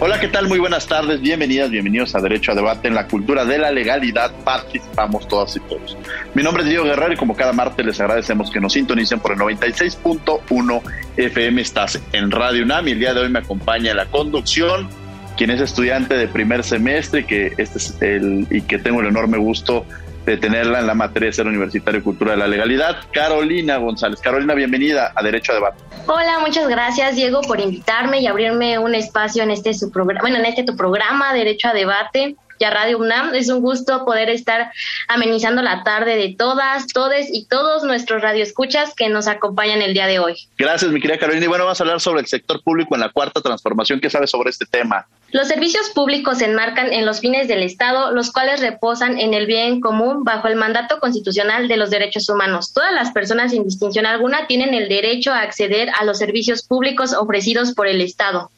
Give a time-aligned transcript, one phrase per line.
[0.00, 0.46] Hola, ¿qué tal?
[0.46, 4.30] Muy buenas tardes, bienvenidas, bienvenidos a Derecho a Debate en la cultura de la legalidad.
[4.44, 5.98] Participamos todas y todos.
[6.34, 9.32] Mi nombre es Diego Guerrero y como cada martes les agradecemos que nos sintonicen por
[9.32, 10.82] el 96.1
[11.16, 11.60] FM.
[11.60, 14.88] Estás en Radio UNAM y el día de hoy me acompaña la conducción,
[15.36, 19.36] quien es estudiante de primer semestre que este es el, y que tengo el enorme
[19.38, 19.84] gusto
[20.28, 24.20] de tenerla en la materia de universitario cultura de la legalidad, Carolina González.
[24.20, 25.82] Carolina, bienvenida a Derecho a Debate.
[26.06, 30.36] Hola, muchas gracias Diego por invitarme y abrirme un espacio en este su programa, bueno,
[30.36, 33.34] en este tu programa Derecho a Debate y a Radio UNAM.
[33.34, 34.72] Es un gusto poder estar
[35.08, 40.06] amenizando la tarde de todas, todes y todos nuestros radioescuchas que nos acompañan el día
[40.06, 40.36] de hoy.
[40.56, 41.44] Gracias, mi querida Carolina.
[41.44, 44.00] Y bueno, vamos a hablar sobre el sector público en la cuarta transformación.
[44.00, 45.06] ¿Qué sabes sobre este tema?
[45.30, 49.46] Los servicios públicos se enmarcan en los fines del Estado, los cuales reposan en el
[49.46, 52.72] bien común bajo el mandato constitucional de los derechos humanos.
[52.72, 57.12] Todas las personas, sin distinción alguna, tienen el derecho a acceder a los servicios públicos
[57.12, 58.50] ofrecidos por el Estado,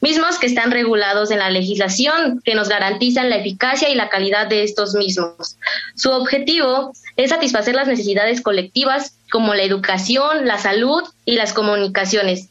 [0.00, 4.46] mismos que están regulados en la legislación que nos garantizan la eficacia y la calidad
[4.46, 5.56] de estos mismos.
[5.94, 12.48] Su objetivo es satisfacer las necesidades colectivas como la educación, la salud y las comunicaciones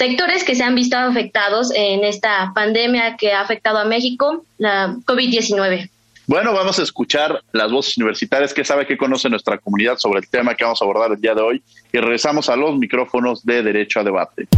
[0.00, 4.96] sectores que se han visto afectados en esta pandemia que ha afectado a México, la
[5.04, 5.90] COVID-19.
[6.26, 10.28] Bueno, vamos a escuchar las voces universitarias que sabe que conoce nuestra comunidad sobre el
[10.28, 11.62] tema que vamos a abordar el día de hoy
[11.92, 14.48] y regresamos a los micrófonos de Derecho a Debate.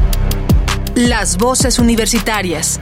[0.94, 2.78] Las voces universitarias.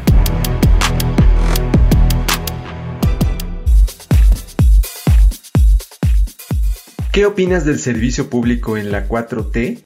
[7.12, 9.84] ¿Qué opinas del servicio público en la 4T?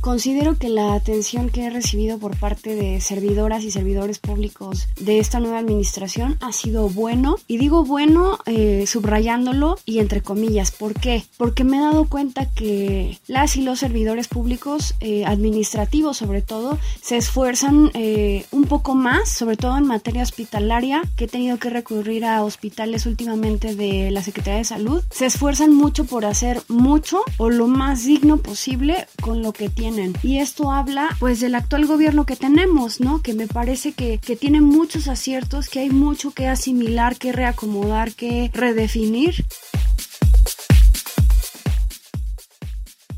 [0.00, 5.18] Considero que la atención que he recibido por parte de servidoras y servidores públicos de
[5.18, 7.36] esta nueva administración ha sido bueno.
[7.46, 10.70] Y digo bueno eh, subrayándolo y entre comillas.
[10.70, 11.24] ¿Por qué?
[11.36, 16.78] Porque me he dado cuenta que las y los servidores públicos, eh, administrativos sobre todo,
[17.00, 21.70] se esfuerzan eh, un poco más, sobre todo en materia hospitalaria, que he tenido que
[21.70, 25.02] recurrir a hospitales últimamente de la Secretaría de Salud.
[25.10, 30.14] Se esfuerzan mucho por hacer mucho o lo más digno posible lo que tienen.
[30.22, 33.22] Y esto habla pues del actual gobierno que tenemos, ¿no?
[33.22, 38.12] Que me parece que, que tiene muchos aciertos, que hay mucho que asimilar, que reacomodar,
[38.12, 39.44] que redefinir.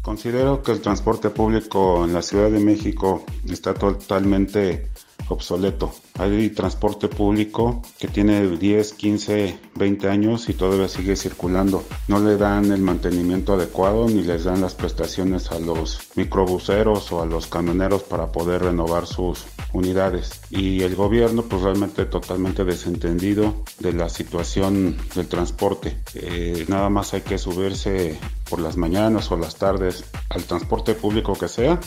[0.03, 4.91] Considero que el transporte público en la Ciudad de México está totalmente
[5.29, 5.93] obsoleto.
[6.19, 11.85] Hay transporte público que tiene 10, 15, 20 años y todavía sigue circulando.
[12.09, 17.23] No le dan el mantenimiento adecuado ni les dan las prestaciones a los microbuseros o
[17.23, 20.41] a los camioneros para poder renovar sus unidades.
[20.51, 25.99] Y el gobierno pues realmente totalmente desentendido de la situación del transporte.
[26.15, 28.19] Eh, nada más hay que subirse
[28.49, 31.81] por las mañanas o las tardes al transporte público que sea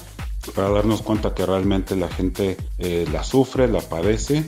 [0.49, 4.43] para darnos cuenta que realmente la gente eh, la sufre, la padece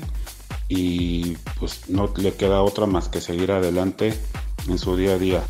[0.68, 4.14] y pues no le queda otra más que seguir adelante
[4.68, 5.44] en su día a día.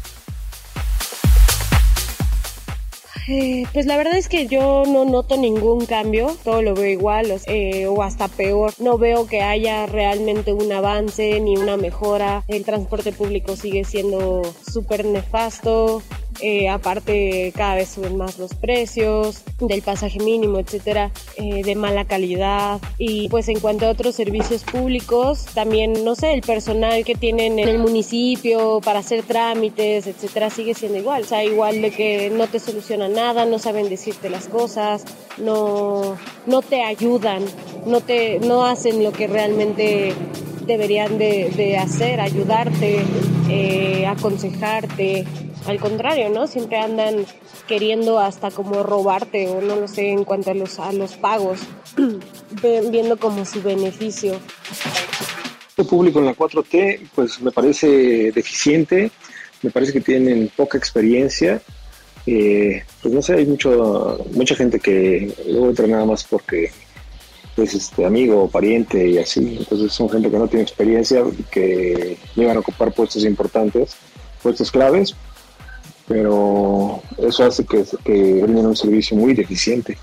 [3.32, 7.32] Eh, pues la verdad es que yo no noto ningún cambio, todo lo veo igual
[7.46, 8.74] eh, o hasta peor.
[8.80, 12.44] No veo que haya realmente un avance ni una mejora.
[12.48, 16.02] El transporte público sigue siendo súper nefasto.
[16.42, 22.06] Eh, aparte cada vez suben más los precios del pasaje mínimo, etcétera, eh, de mala
[22.06, 22.80] calidad.
[22.98, 27.60] Y pues en cuanto a otros servicios públicos, también no sé, el personal que tienen
[27.60, 32.30] en el municipio para hacer trámites, etcétera, sigue siendo igual, o sea, igual de que
[32.30, 35.04] no te solucionan nada, no saben decirte las cosas,
[35.38, 37.44] no, no te ayudan,
[37.86, 40.14] no te, no hacen lo que realmente
[40.66, 43.00] deberían de, hacer, ayudarte,
[43.50, 45.26] eh, aconsejarte,
[45.70, 46.48] al contrario, ¿no?
[46.48, 47.28] Siempre andan
[47.68, 51.60] queriendo hasta como robarte o no lo sé en cuanto a los, a los pagos,
[52.92, 54.40] viendo como su beneficio.
[55.88, 59.12] público en la 4T, pues me parece deficiente,
[59.62, 61.62] me parece que tienen poca experiencia.
[62.26, 66.72] Eh, pues no sé, hay mucho, mucha gente que luego entra nada más porque
[67.58, 69.58] es este amigo o pariente y así.
[69.60, 73.96] Entonces son gente que no tiene experiencia, que llegan a ocupar puestos importantes,
[74.42, 75.16] puestos claves,
[76.10, 79.98] pero eso hace que, que brinden un servicio muy deficiente.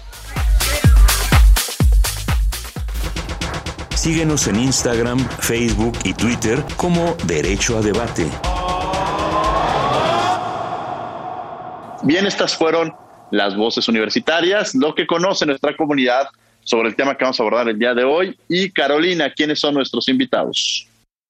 [3.94, 8.30] Síguenos en Instagram, Facebook y Twitter como Derecho a Debate.
[12.04, 12.94] Bien, estas fueron
[13.32, 16.28] las voces universitarias, lo que conoce nuestra comunidad
[16.62, 18.38] sobre el tema que vamos a abordar el día de hoy.
[18.48, 20.85] Y Carolina, ¿quiénes son nuestros invitados?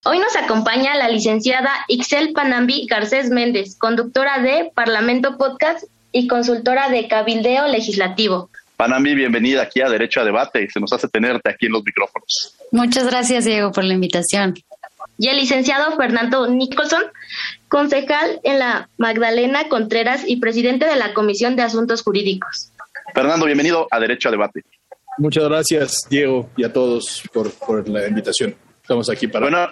[0.09, 5.83] Hoy nos acompaña la licenciada Ixel Panambi Garcés Méndez, conductora de Parlamento Podcast
[6.13, 8.49] y consultora de Cabildeo Legislativo.
[8.77, 11.83] Panambi, bienvenida aquí a Derecho a Debate y se nos hace tenerte aquí en los
[11.83, 12.55] micrófonos.
[12.71, 14.55] Muchas gracias, Diego, por la invitación.
[15.19, 17.03] Y el licenciado Fernando Nicholson,
[17.67, 22.71] concejal en la Magdalena Contreras y presidente de la Comisión de Asuntos Jurídicos.
[23.13, 24.63] Fernando, bienvenido a Derecho a Debate.
[25.19, 28.55] Muchas gracias, Diego, y a todos por, por la invitación.
[28.83, 29.69] Estamos aquí para bueno,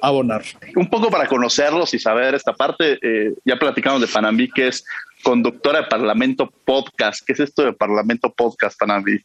[0.00, 0.42] abonar.
[0.76, 4.84] Un poco para conocerlos y saber esta parte, eh, ya platicamos de Panambi, que es
[5.22, 7.24] conductora de Parlamento Podcast.
[7.26, 9.20] ¿Qué es esto de Parlamento Podcast, Panambi?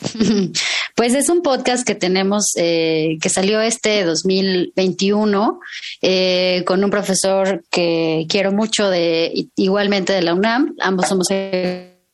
[0.94, 5.58] Pues es un podcast que tenemos, eh, que salió este 2021
[6.02, 10.74] eh, con un profesor que quiero mucho, de igualmente de la UNAM.
[10.80, 11.28] Ambos somos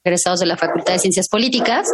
[0.08, 1.86] egresados de la Facultad de Ciencias Políticas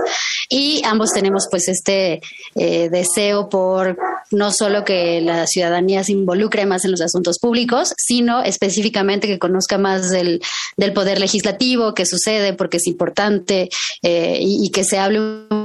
[0.49, 2.21] y ambos tenemos pues este
[2.55, 3.99] eh, deseo por
[4.31, 9.39] no solo que la ciudadanía se involucre más en los asuntos públicos, sino específicamente que
[9.39, 10.41] conozca más del,
[10.77, 13.69] del poder legislativo, qué sucede, porque es importante
[14.03, 15.64] y, y que se hable un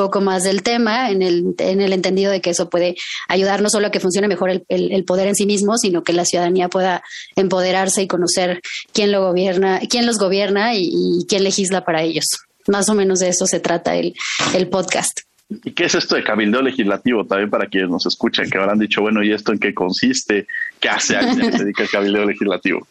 [0.00, 2.96] poco más del tema en el, en el entendido de que eso puede
[3.28, 6.14] ayudar no solo a que funcione mejor el, el, poder en sí mismo, sino que
[6.14, 7.02] la ciudadanía pueda
[7.36, 8.62] empoderarse y conocer
[8.94, 12.24] quién lo gobierna, quién los gobierna y, y quién legisla para ellos.
[12.66, 14.14] Más o menos de eso se trata el,
[14.54, 15.20] el podcast.
[15.64, 17.26] ¿Y qué es esto de cabildeo legislativo?
[17.26, 20.46] También para quienes nos escuchan, que habrán dicho, bueno, ¿y esto en qué consiste?
[20.80, 22.88] ¿Qué hace alguien que se dedica al cabildeo legislativo?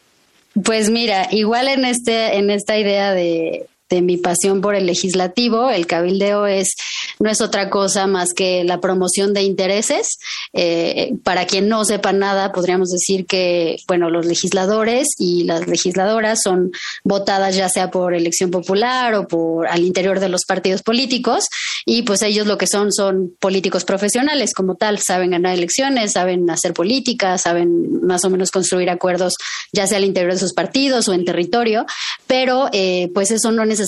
[0.64, 5.70] Pues mira, igual en este, en esta idea de, de mi pasión por el legislativo.
[5.70, 6.76] El cabildeo es
[7.20, 10.20] no es otra cosa más que la promoción de intereses.
[10.54, 16.42] Eh, para quien no sepa nada, podríamos decir que bueno, los legisladores y las legisladoras
[16.44, 16.72] son
[17.04, 21.46] votadas ya sea por elección popular o por al interior de los partidos políticos
[21.86, 26.50] y pues ellos lo que son son políticos profesionales como tal, saben ganar elecciones, saben
[26.50, 29.36] hacer política, saben más o menos construir acuerdos
[29.72, 31.86] ya sea al interior de sus partidos o en territorio,
[32.28, 33.79] pero eh, pues eso no necesariamente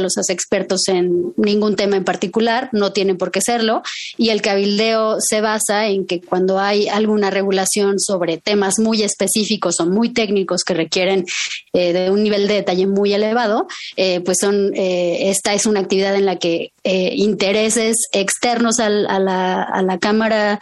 [0.00, 3.82] los hace expertos en ningún tema en particular, no tienen por qué serlo,
[4.16, 9.80] y el cabildeo se basa en que cuando hay alguna regulación sobre temas muy específicos
[9.80, 11.24] o muy técnicos que requieren
[11.72, 13.66] eh, de un nivel de detalle muy elevado,
[13.96, 18.88] eh, pues son eh, esta es una actividad en la que eh, intereses externos a
[18.88, 20.60] la Cámara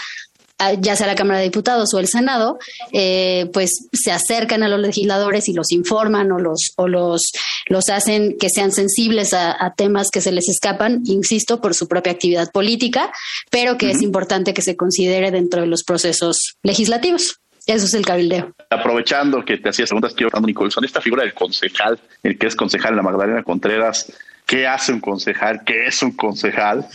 [0.80, 2.58] ya sea la Cámara de Diputados o el Senado,
[2.92, 7.32] eh, pues se acercan a los legisladores y los informan o los, o los,
[7.66, 11.88] los hacen que sean sensibles a, a temas que se les escapan, insisto, por su
[11.88, 13.12] propia actividad política,
[13.50, 13.96] pero que uh -huh.
[13.96, 17.40] es importante que se considere dentro de los procesos legislativos.
[17.66, 18.52] Eso es el cabildeo.
[18.70, 22.96] Aprovechando que te hacías preguntas, quiero Nicolson, esta figura del concejal, el que es concejal
[22.96, 24.12] la Magdalena Contreras,
[24.46, 25.62] ¿qué hace un concejal?
[25.64, 26.88] ¿Qué es un concejal?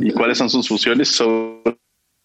[0.00, 1.08] ¿Y cuáles son sus funciones?
[1.08, 1.76] Sobre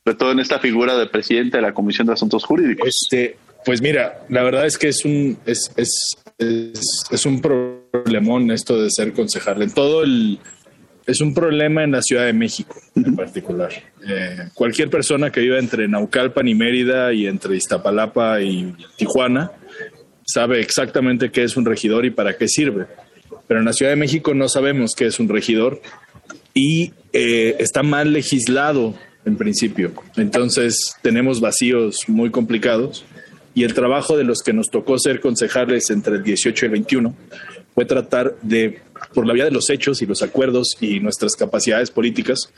[0.07, 2.87] sobre todo en esta figura de presidente de la Comisión de Asuntos Jurídicos.
[2.87, 3.35] Este,
[3.65, 8.81] pues mira, la verdad es que es un es, es, es, es un problemón esto
[8.81, 9.61] de ser concejal.
[9.61, 10.39] En todo el
[11.05, 13.69] es un problema en la Ciudad de México en particular.
[14.07, 19.51] Eh, cualquier persona que viva entre Naucalpan y Mérida y entre Iztapalapa y Tijuana
[20.25, 22.85] sabe exactamente qué es un regidor y para qué sirve.
[23.45, 25.81] Pero en la Ciudad de México no sabemos qué es un regidor
[26.53, 28.95] y eh, está mal legislado
[29.27, 29.91] en principio.
[30.15, 33.05] Entonces tenemos vacíos muy complicados
[33.53, 36.71] y el trabajo de los que nos tocó ser concejales entre el 18 y el
[36.71, 37.15] 21
[37.75, 38.79] fue tratar de,
[39.13, 42.51] por la vía de los hechos y los acuerdos y nuestras capacidades políticas,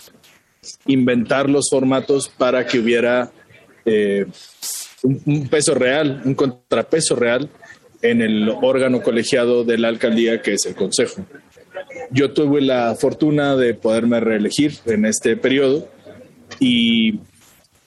[0.86, 3.32] inventar los formatos para que hubiera
[3.86, 4.26] eh,
[5.02, 7.50] un, un peso real, un contrapeso real
[8.02, 11.26] en el órgano colegiado de la alcaldía que es el Consejo.
[12.12, 15.90] Yo tuve la fortuna de poderme reelegir en este periodo
[16.60, 17.20] y,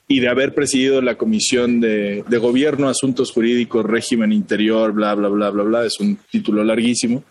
[0.09, 5.29] y de haber presidido la Comisión de, de, Gobierno, Asuntos Jurídicos, Régimen Interior, bla, bla,
[5.29, 5.87] bla, bla, bla.
[5.87, 7.25] Es un título larguísimo,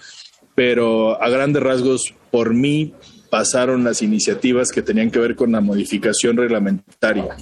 [0.55, 2.93] pero a grandes rasgos, por mí
[3.29, 7.38] pasaron las iniciativas que tenían que ver con la modificación reglamentaria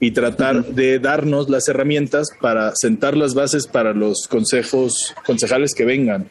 [0.00, 5.84] y tratar de darnos las herramientas para sentar las bases para los consejos, concejales que
[5.84, 6.28] vengan.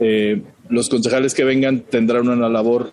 [0.00, 2.92] Eh, los concejales que vengan tendrán una labor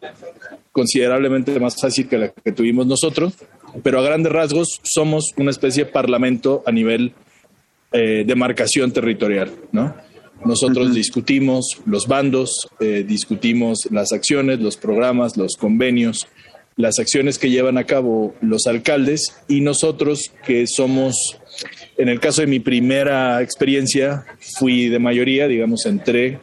[0.71, 3.33] considerablemente más fácil que la que tuvimos nosotros,
[3.81, 7.13] pero a grandes rasgos somos una especie de parlamento a nivel
[7.91, 9.95] eh, de marcación territorial, ¿no?
[10.45, 16.27] Nosotros discutimos los bandos, eh, discutimos las acciones, los programas, los convenios,
[16.75, 21.37] las acciones que llevan a cabo los alcaldes y nosotros que somos,
[21.97, 24.25] en el caso de mi primera experiencia,
[24.59, 26.39] fui de mayoría, digamos, entré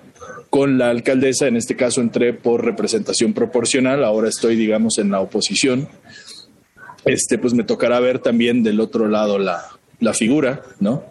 [0.48, 5.20] con la alcaldesa, en este caso entré por representación proporcional, ahora estoy, digamos, en la
[5.20, 5.88] oposición.
[7.04, 9.64] Este, pues me tocará ver también del otro lado la,
[10.00, 11.04] la figura, ¿no?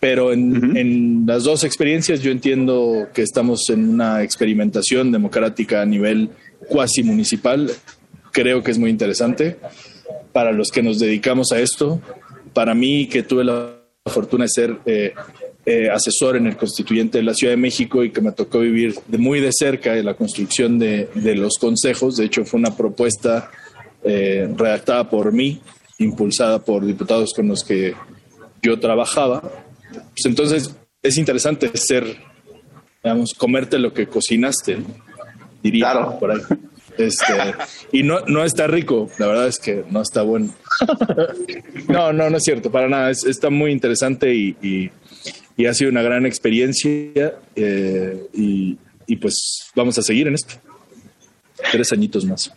[0.00, 5.86] Pero en, en, las dos experiencias yo entiendo que estamos en una experimentación democrática a
[5.86, 6.30] nivel
[6.68, 7.70] cuasi municipal
[8.34, 9.56] creo que es muy interesante
[10.32, 12.02] para los que nos dedicamos a esto.
[12.52, 15.14] Para mí, que tuve la fortuna de ser eh,
[15.64, 18.96] eh, asesor en el constituyente de la Ciudad de México y que me tocó vivir
[19.06, 22.16] de muy de cerca de la construcción de, los consejos.
[22.16, 23.50] De hecho, fue una propuesta
[24.04, 25.60] eh, redactada por mí,
[25.98, 27.94] impulsada por diputados con los que
[28.62, 29.40] yo trabajaba.
[29.40, 32.04] Pues entonces, es interesante ser,
[33.02, 34.78] digamos, comerte lo que cocinaste,
[35.62, 36.18] diría claro.
[36.18, 36.40] por ahí.
[36.96, 37.32] Este,
[37.90, 40.54] y no, no está rico, la verdad es que no está bueno.
[41.88, 43.10] no, no, no es cierto, para nada.
[43.10, 44.90] está muy interesante y,
[45.56, 50.54] y, ha sido una gran experiencia eh, y, y, pues vamos a seguir en esto.
[51.72, 52.52] Tres añitos más.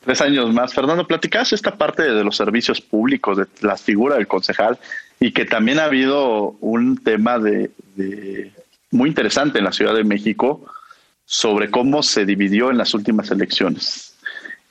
[0.00, 0.72] Tres años más.
[0.72, 4.78] Fernando, platicas esta parte de los servicios públicos, de la figura del concejal
[5.18, 8.52] y que también ha habido un tema de, de
[8.90, 10.64] muy interesante en la Ciudad de México
[11.26, 14.16] sobre cómo se dividió en las últimas elecciones.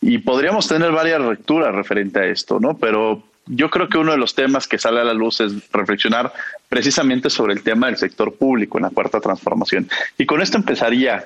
[0.02, 2.78] Y podríamos tener varias lecturas referente a esto, ¿no?
[2.78, 6.32] Pero yo creo que uno de los temas que sale a la luz es reflexionar
[6.68, 9.90] precisamente sobre el tema del sector público en la cuarta transformación.
[10.18, 11.26] Y con esto empezaría,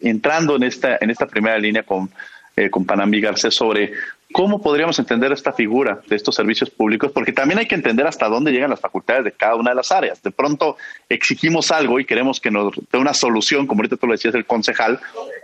[0.00, 2.10] entrando en esta, en esta primera línea con,
[2.56, 3.92] eh, con Panamí Garcés sobre
[4.34, 7.12] ¿Cómo podríamos entender esta figura de estos servicios públicos?
[7.12, 9.92] Porque también hay que entender hasta dónde llegan las facultades de cada una de las
[9.92, 10.20] áreas.
[10.24, 10.76] De pronto
[11.08, 14.44] exigimos algo y queremos que nos dé una solución, como ahorita tú lo decías, el
[14.44, 14.98] concejal,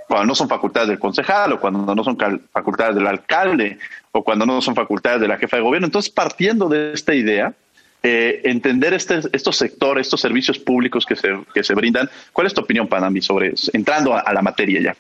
[0.08, 2.18] cuando no son facultades del concejal o cuando no son
[2.52, 3.78] facultades del alcalde
[4.10, 5.86] o cuando no son facultades de la jefa de gobierno.
[5.86, 7.54] Entonces, partiendo de esta idea,
[8.02, 12.54] eh, entender este, estos sectores, estos servicios públicos que se, que se brindan, ¿cuál es
[12.54, 14.96] tu opinión, Panami, sobre entrando a la materia ya?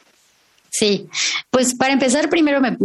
[0.70, 1.08] Sí,
[1.50, 2.76] pues para empezar, primero me,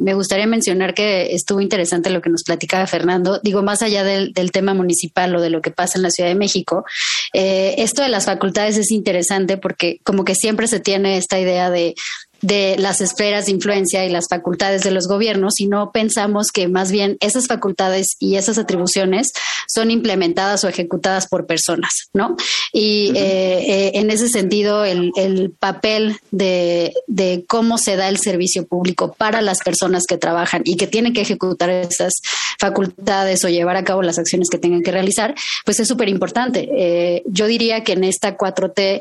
[0.00, 3.40] me, gustaría mencionar que estuvo interesante lo que nos platicaba Fernando.
[3.42, 6.28] Digo, más allá del, del tema municipal o de lo que pasa en la Ciudad
[6.28, 6.84] de México,
[7.32, 11.68] eh, esto de las facultades es interesante porque como que siempre se tiene esta idea
[11.68, 11.96] de
[12.42, 16.90] de las esferas de influencia y las facultades de los gobiernos, sino pensamos que más
[16.90, 19.32] bien esas facultades y esas atribuciones
[19.68, 22.36] son implementadas o ejecutadas por personas, ¿no?
[22.72, 28.18] Y eh, eh, en ese sentido, el, el papel de, de, cómo se da el
[28.18, 32.14] servicio público para las personas que trabajan y que tienen que ejecutar esas
[32.58, 35.34] facultades o llevar a cabo las acciones que tengan que realizar,
[35.64, 36.68] pues es súper importante.
[36.76, 39.00] Eh, yo diría que en esta 4T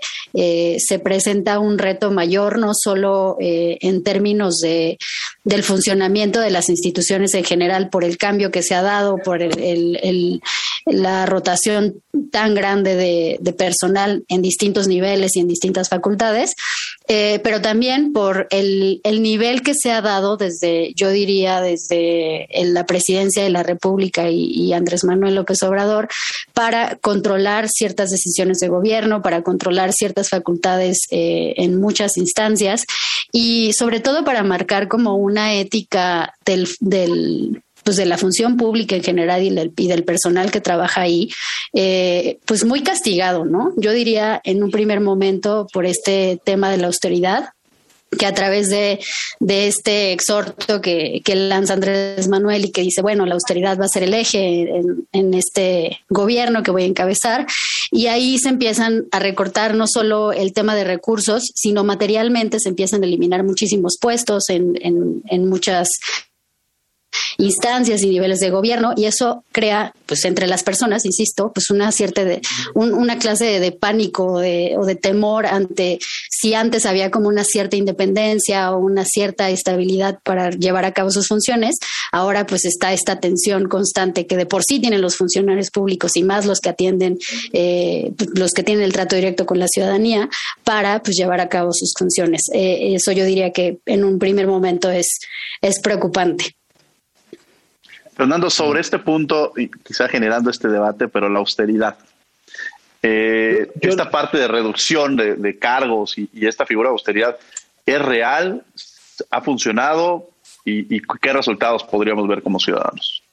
[0.80, 4.98] se presenta un reto mayor, no solo eh, en términos de,
[5.44, 9.42] del funcionamiento de las instituciones en general por el cambio que se ha dado, por
[9.42, 10.42] el,
[10.86, 16.56] la rotación tan grande de, personal en distintos niveles y en distintas facultades,
[17.08, 22.86] eh, pero también por el, nivel que se ha dado desde, yo diría, desde la
[22.86, 26.08] presidencia de la República y, Andrés Manuel López Obrador
[26.54, 32.86] para controlar ciertas decisiones de gobierno, para controlar ciertas facultades eh, en muchas instancias
[33.34, 38.96] y sobre todo para marcar como una ética del, del pues de la función pública
[38.96, 41.30] en general y del, personal que trabaja ahí,
[41.74, 43.74] eh, pues muy castigado, ¿no?
[43.78, 47.50] Yo diría en un primer momento por este tema de la austeridad,
[48.18, 49.00] que a través de,
[49.40, 53.86] de este exhorto que, que, lanza Andrés Manuel y que dice, bueno, la austeridad va
[53.86, 57.48] a ser el eje en, en, este gobierno que voy a encabezar.
[57.90, 62.70] Y ahí se empiezan a recortar no solo el tema de recursos, sino materialmente se
[62.70, 65.90] empiezan a eliminar muchísimos puestos en, en, en muchas
[67.38, 71.92] instancias y niveles de gobierno y eso crea pues entre las personas insisto pues una
[71.92, 72.42] cierta de
[72.74, 76.00] una clase de, pánico de, o de temor ante
[76.30, 81.12] si antes había como una cierta independencia o una cierta estabilidad para llevar a cabo
[81.12, 81.78] sus funciones
[82.12, 86.24] ahora pues está esta tensión constante que de por sí tienen los funcionarios públicos y
[86.24, 87.18] más los que atienden
[87.54, 90.30] eh, los que tienen el trato directo con la ciudadanía
[90.64, 92.44] para pues llevar a cabo sus funciones.
[92.54, 95.20] Eh, eso yo diría que en un primer momento es
[95.62, 96.56] es preocupante
[98.16, 101.98] Fernando, sobre este punto, y quizá generando este debate, pero la austeridad.
[103.04, 107.38] Eh, esta parte de reducción de, cargos y, esta figura de austeridad,
[107.86, 108.64] ¿es real?
[109.30, 110.30] ¿Ha funcionado?
[110.64, 113.24] ¿Y, y qué resultados podríamos ver como ciudadanos?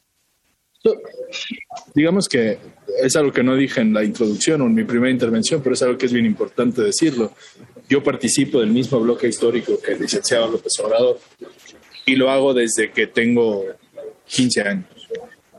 [1.94, 2.58] Digamos que
[3.02, 5.82] es algo que no dije en la introducción o en mi primera intervención, pero es
[5.82, 7.32] algo que es bien importante decirlo.
[7.88, 11.18] Yo participo del mismo bloque histórico que el licenciado López Obrador
[12.06, 13.64] y lo hago desde que tengo
[14.28, 14.86] 15 años.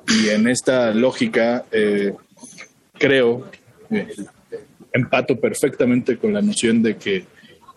[0.07, 2.13] Y en esta lógica eh,
[2.93, 3.49] creo,
[3.91, 4.07] eh,
[4.93, 7.25] empato perfectamente con la noción de que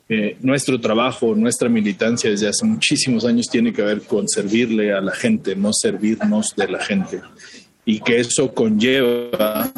[0.09, 5.01] eh, nuestro trabajo, nuestra militancia desde hace muchísimos años tiene que ver con servirle a
[5.01, 7.21] la gente, no servirnos de la gente.
[7.85, 9.73] Y que eso conlleva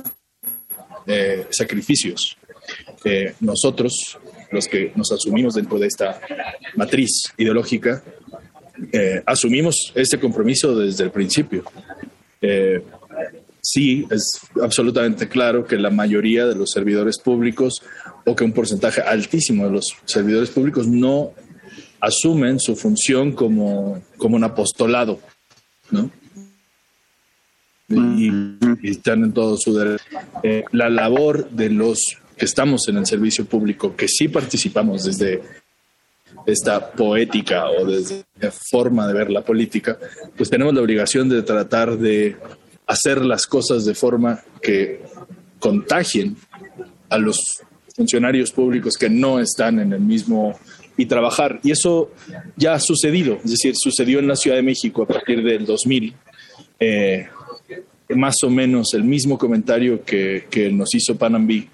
[1.50, 2.36] sacrificios.
[3.40, 4.18] nosotros,
[4.50, 6.20] los que nos asumimos dentro de esta
[6.76, 8.02] matriz ideológica,
[8.96, 11.64] eh, asumimos este compromiso desde el principio.
[12.40, 12.80] Eh,
[13.60, 17.82] sí, es absolutamente claro que la mayoría de los servidores públicos
[18.24, 21.32] o que un porcentaje altísimo de los servidores públicos no
[22.00, 25.18] asumen su función como, como un apostolado,
[25.90, 26.08] ¿no?
[27.88, 28.30] Y,
[28.88, 30.04] están en todo su derecho.
[30.44, 35.42] Eh, la labor de los que estamos en el servicio público, que sí participamos desde
[36.46, 38.24] esta poética o desde
[38.70, 39.98] forma de ver la política,
[40.36, 42.36] pues tenemos la obligación de tratar de
[42.86, 45.02] hacer las cosas de forma que
[45.58, 46.36] contagien
[47.08, 47.62] a los
[47.96, 50.58] funcionarios públicos que no están en el mismo
[50.96, 51.60] y trabajar.
[51.62, 52.10] Y eso
[52.56, 56.14] ya ha sucedido, es decir, sucedió en la Ciudad de México a partir del 2000.
[56.80, 57.26] Eh,
[58.10, 61.68] más o menos el mismo comentario que, que nos hizo Panambi,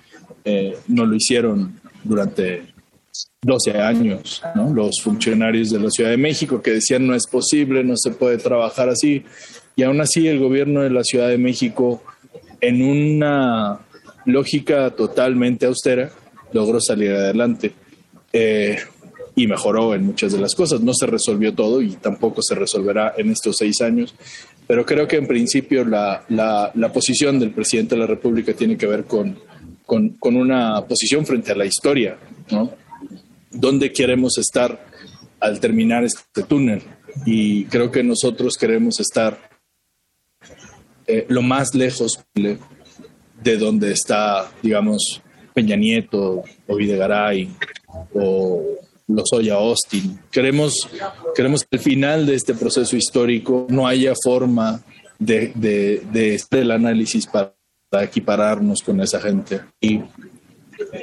[0.45, 2.70] eh, nos lo hicieron durante
[3.43, 4.43] 12 años,
[4.75, 8.37] los funcionarios de la Ciudad de México que decían no es posible, no se puede
[8.37, 9.25] trabajar así.
[9.77, 12.03] Y aún así el gobierno de la Ciudad de México,
[12.61, 13.81] en una
[14.27, 16.11] lógica totalmente austera,
[16.53, 17.73] logró salir adelante
[18.33, 18.79] eh,
[19.35, 20.83] y mejoró en muchas de las cosas.
[20.83, 24.15] No se resolvió todo y tampoco se resolverá en estos seis años,
[24.67, 28.87] pero creo que en principio la, la, posición del presidente de la República tiene que
[28.87, 29.39] ver con,
[29.87, 32.19] con una posición frente a la historia,
[32.51, 32.80] ¿no?
[33.51, 34.87] Dónde queremos estar
[35.41, 36.83] al terminar este túnel.
[37.27, 39.51] Y creo que nosotros queremos estar
[41.07, 45.23] eh, lo más lejos de donde está, digamos,
[45.55, 47.51] Peña Nieto o Videgaray
[48.15, 48.63] o
[49.09, 50.21] Lozoya Austin.
[50.31, 50.89] Queremos,
[51.35, 54.83] queremos que al final de este proceso histórico no haya forma
[55.19, 57.55] de, de, de análisis para
[58.03, 59.61] equipararnos con esa gente.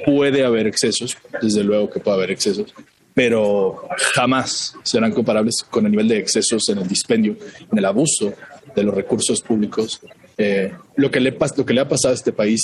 [0.05, 2.73] Puede haber excesos, desde luego que puede haber excesos,
[3.13, 7.35] pero jamás serán comparables con el nivel de excesos en el dispendio,
[7.71, 8.33] en el abuso
[8.75, 10.01] de los recursos públicos.
[10.37, 12.61] Eh, lo, que le, lo que le ha pasado a este país,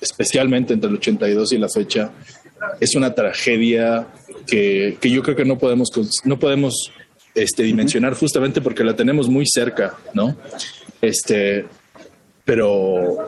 [0.00, 2.10] especialmente entre el 82 y la fecha,
[2.80, 4.06] es una tragedia
[4.46, 5.90] que, que yo creo que no podemos,
[6.24, 6.92] no podemos
[7.34, 10.36] este, dimensionar justamente porque la tenemos muy cerca, ¿no?
[11.00, 11.66] Este,
[12.44, 13.26] pero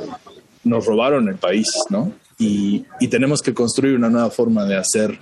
[0.64, 2.12] nos robaron el país, ¿no?
[2.38, 5.18] Y, tenemos que construir una nueva forma de hacer,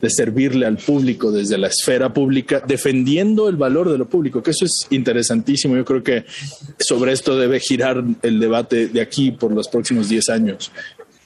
[0.00, 4.52] de servirle al público desde la esfera pública, defendiendo el valor de lo público, que
[4.52, 5.76] eso es interesantísimo.
[5.76, 6.24] Yo creo que
[6.78, 10.70] sobre esto debe girar el debate de aquí por los próximos 10 años.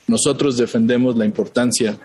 [0.07, 1.99] Nosotros defendemos la importancia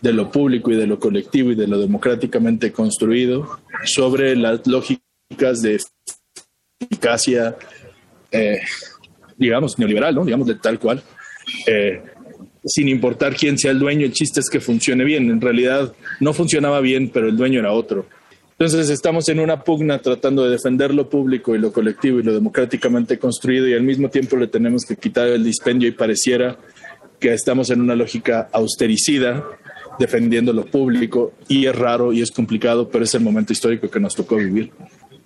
[0.00, 5.62] de lo público y de lo colectivo y de lo democráticamente construido sobre las lógicas
[5.62, 5.80] de
[6.78, 7.56] eficacia,
[8.30, 8.60] eh,
[9.36, 10.24] digamos, neoliberal, ¿no?
[10.24, 11.02] digamos, de tal cual.
[11.66, 12.00] Eh,
[12.64, 15.30] sin importar quién sea el dueño, el chiste es que funcione bien.
[15.30, 18.06] En realidad no funcionaba bien, pero el dueño era otro.
[18.58, 22.32] Entonces estamos en una pugna tratando de defender lo público y lo colectivo y lo
[22.32, 26.56] democráticamente construido y al mismo tiempo le tenemos que quitar el dispendio y pareciera
[27.20, 29.44] que estamos en una lógica austericida
[29.98, 34.00] defendiendo lo público y es raro y es complicado, pero es el momento histórico que
[34.00, 34.72] nos tocó vivir.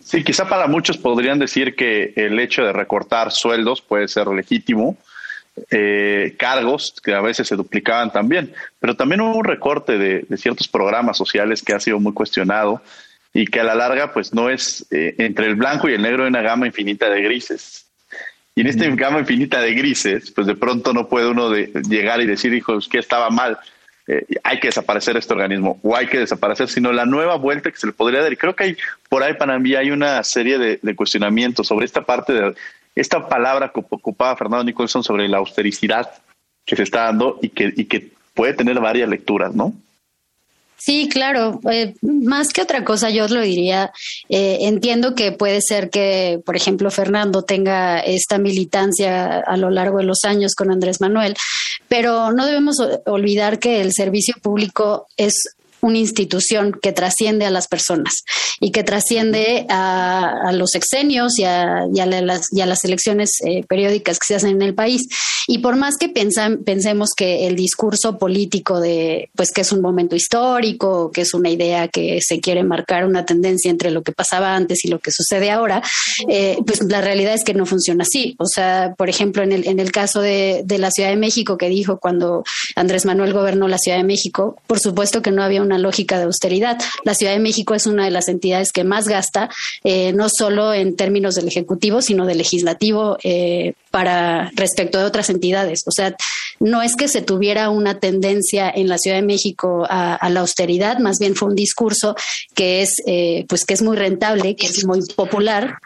[0.00, 4.98] Sí, quizá para muchos podrían decir que el hecho de recortar sueldos puede ser legítimo,
[5.70, 10.66] eh, cargos que a veces se duplicaban también, pero también hubo un recorte de, ciertos
[10.66, 12.80] programas sociales que ha sido muy cuestionado
[13.34, 16.22] y que a la larga pues no es eh, entre el blanco y el negro
[16.22, 17.86] hay una gama infinita de grises.
[18.54, 22.20] Y en esta gama infinita de grises, pues de pronto no puede uno de, llegar
[22.20, 23.58] y decir, hijos, que estaba mal,
[24.06, 27.78] eh, hay que desaparecer este organismo o hay que desaparecer, sino la nueva vuelta que
[27.78, 28.32] se le podría dar.
[28.32, 28.76] Y creo que hay,
[29.08, 32.54] por ahí para mí hay una serie de, de cuestionamientos sobre esta parte de,
[32.94, 36.10] esta palabra que ocupaba Fernando Nicholson sobre la austericidad
[36.64, 39.74] que se está dando y que, y que puede tener varias lecturas, ¿no?
[40.84, 41.60] Sí, claro.
[41.70, 43.92] Eh, más que otra cosa, yo lo diría.
[44.28, 49.98] Eh, entiendo que puede ser que, por ejemplo, Fernando tenga esta militancia a lo largo
[49.98, 51.36] de los años con Andrés Manuel,
[51.86, 57.66] pero no debemos olvidar que el servicio público es una institución que trasciende a las
[57.66, 58.24] personas
[58.60, 64.34] y que trasciende a, los exenios y a, las, las, elecciones eh, periódicas que se
[64.36, 65.08] hacen en el país.
[65.48, 70.14] Y por más que pensemos que el discurso político de, pues que es un momento
[70.14, 74.54] histórico, que es una idea que se quiere marcar una tendencia entre lo que pasaba
[74.54, 75.82] antes y lo que sucede ahora,
[76.28, 78.36] eh, pues la realidad es que no funciona así.
[78.38, 81.58] O sea, por ejemplo, en el, en el caso de, de la Ciudad de México
[81.58, 82.44] que dijo cuando
[82.76, 86.24] Andrés Manuel gobernó la Ciudad de México, por supuesto que no había una lógica de
[86.24, 86.78] austeridad.
[87.04, 89.50] La Ciudad de México es una de las entidades que más gasta,
[89.84, 95.30] eh, no solo en términos del Ejecutivo, sino del Legislativo eh, para respecto de otras
[95.30, 95.82] entidades.
[95.86, 96.16] O sea,
[96.60, 100.98] no es que se tuviera una tendencia en la Ciudad de México a, la austeridad,
[100.98, 102.14] más bien fue un discurso
[102.54, 105.78] que es, eh, pues, que es muy rentable, que es muy popular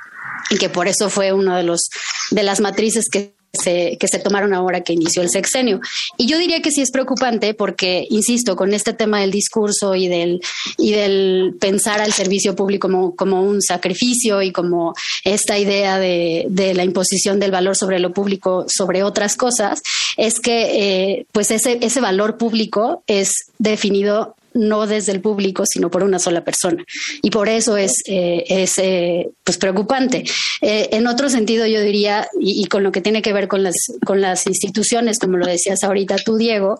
[0.50, 1.88] y que por eso fue uno de los
[2.30, 5.80] de las matrices que se, que se tomaron ahora que inició el sexenio.
[6.16, 10.08] Y yo diría que sí es preocupante porque, insisto, con este tema del discurso y
[10.08, 10.40] del,
[10.78, 16.46] y del pensar al servicio público como, como un sacrificio y como esta idea de,
[16.74, 19.82] la imposición del valor sobre lo público sobre otras cosas,
[20.16, 25.90] es que eh, pues ese, ese valor público es definido no desde el público, sino
[25.90, 26.84] por una sola persona.
[27.22, 30.24] Y por eso es, eh, es eh, pues preocupante.
[30.60, 33.76] Eh, en otro sentido, yo diría, y, con lo que tiene que ver con las,
[34.04, 36.78] con las instituciones, como lo decías ahorita tú, Diego,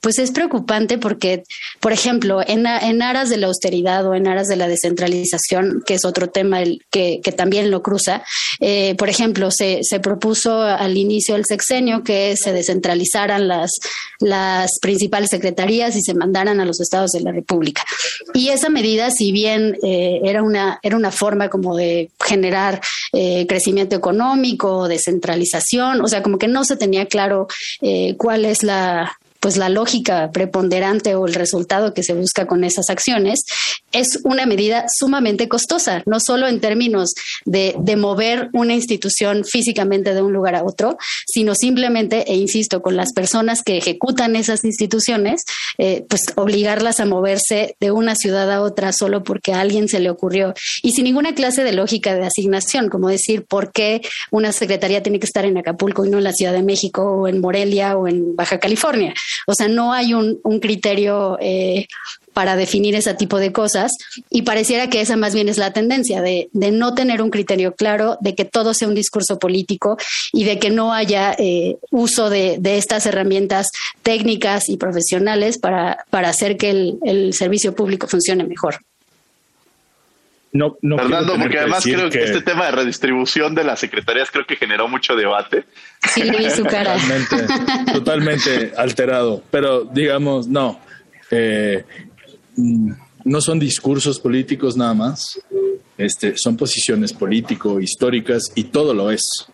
[0.00, 1.42] pues es preocupante porque,
[1.80, 5.94] por ejemplo, en, en aras de la austeridad o en aras de la descentralización, que
[5.94, 8.22] es otro tema que, que también lo cruza,
[8.96, 13.72] por ejemplo, se, se propuso al inicio del sexenio que se descentralizaran las,
[14.20, 17.82] las principales secretarías y se mandaran a los estados de la República.
[18.34, 22.80] Y esa medida, si bien eh, era, una, era una forma como de generar
[23.12, 27.46] eh, crecimiento económico, descentralización, o sea, como que no se tenía claro
[27.80, 32.62] eh, cuál es la, pues la lógica preponderante o el resultado que se busca con
[32.62, 33.44] esas acciones,
[33.92, 40.14] es una medida sumamente costosa, no solo en términos de, de, mover una institución físicamente
[40.14, 44.64] de un lugar a otro, sino simplemente, e insisto, con las personas que ejecutan esas
[44.64, 45.44] instituciones,
[45.78, 50.00] eh, pues obligarlas a moverse de una ciudad a otra solo porque a alguien se
[50.00, 54.52] le ocurrió y sin ninguna clase de lógica de asignación, como decir por qué una
[54.52, 57.40] secretaría tiene que estar en Acapulco y no en la Ciudad de México o en
[57.40, 59.14] Morelia o en Baja California.
[59.46, 61.86] O sea, no hay un, un criterio eh,
[62.32, 63.92] para definir ese tipo de cosas
[64.30, 67.74] y pareciera que esa más bien es la tendencia de, de, no tener un criterio
[67.74, 69.98] claro, de que todo sea un discurso político
[70.32, 73.70] y de que no haya eh, uso de, de, estas herramientas
[74.02, 78.80] técnicas y profesionales para, para hacer que el, el servicio público funcione mejor.
[80.52, 82.24] No, no Fernando, porque además creo que...
[82.24, 85.64] este tema de redistribución de las secretarías creo que generó mucho debate.
[86.12, 86.94] Sí, le vi su cara.
[86.94, 89.42] Totalmente, totalmente alterado.
[89.50, 90.78] Pero digamos, no.
[91.30, 91.84] Eh,
[92.56, 95.40] no son discursos políticos nada más,
[95.98, 99.46] este, son posiciones político-históricas y todo lo es.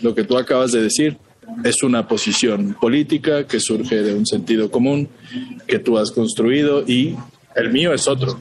[0.00, 1.18] Lo que tú acabas de decir
[1.64, 5.08] es una posición política que surge de un sentido común
[5.66, 7.16] que tú has construido y
[7.54, 8.38] el mío es otro,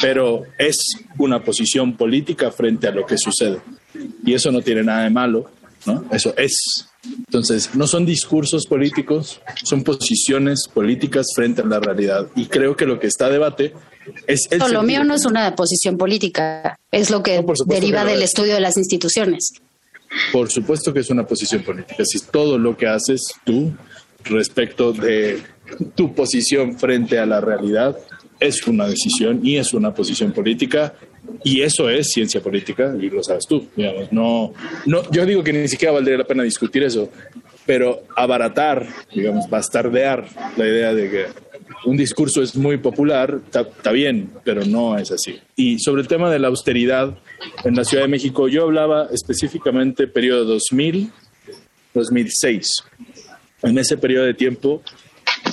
[0.00, 0.76] pero es
[1.18, 3.60] una posición política frente a lo que sucede.
[4.24, 5.50] Y eso no tiene nada de malo,
[5.86, 6.04] ¿no?
[6.10, 6.88] Eso es.
[7.04, 12.26] Entonces, no son discursos políticos, son posiciones políticas frente a la realidad.
[12.34, 13.72] Y creo que lo que está a debate
[14.26, 14.48] es...
[14.50, 18.60] El lo mío no es una posición política, es lo que deriva del estudio de
[18.60, 19.52] las instituciones.
[20.32, 22.04] Por supuesto que es una posición política.
[22.04, 23.72] Si todo lo que haces tú
[24.24, 25.42] respecto de
[25.94, 27.96] tu posición frente a la realidad
[28.40, 30.94] es una decisión y es una posición política
[31.44, 34.52] y eso es ciencia política y lo sabes tú, digamos, no,
[34.86, 37.10] no, yo digo que ni siquiera valdría la pena discutir eso,
[37.66, 41.26] pero abaratar, digamos, bastardear la idea de que
[41.84, 45.38] un discurso es muy popular, está bien, pero no es así.
[45.54, 47.16] Y sobre el tema de la austeridad
[47.64, 51.12] en la Ciudad de México, yo hablaba específicamente periodo 2000,
[51.94, 52.84] 2006.
[53.62, 54.82] En ese periodo de tiempo,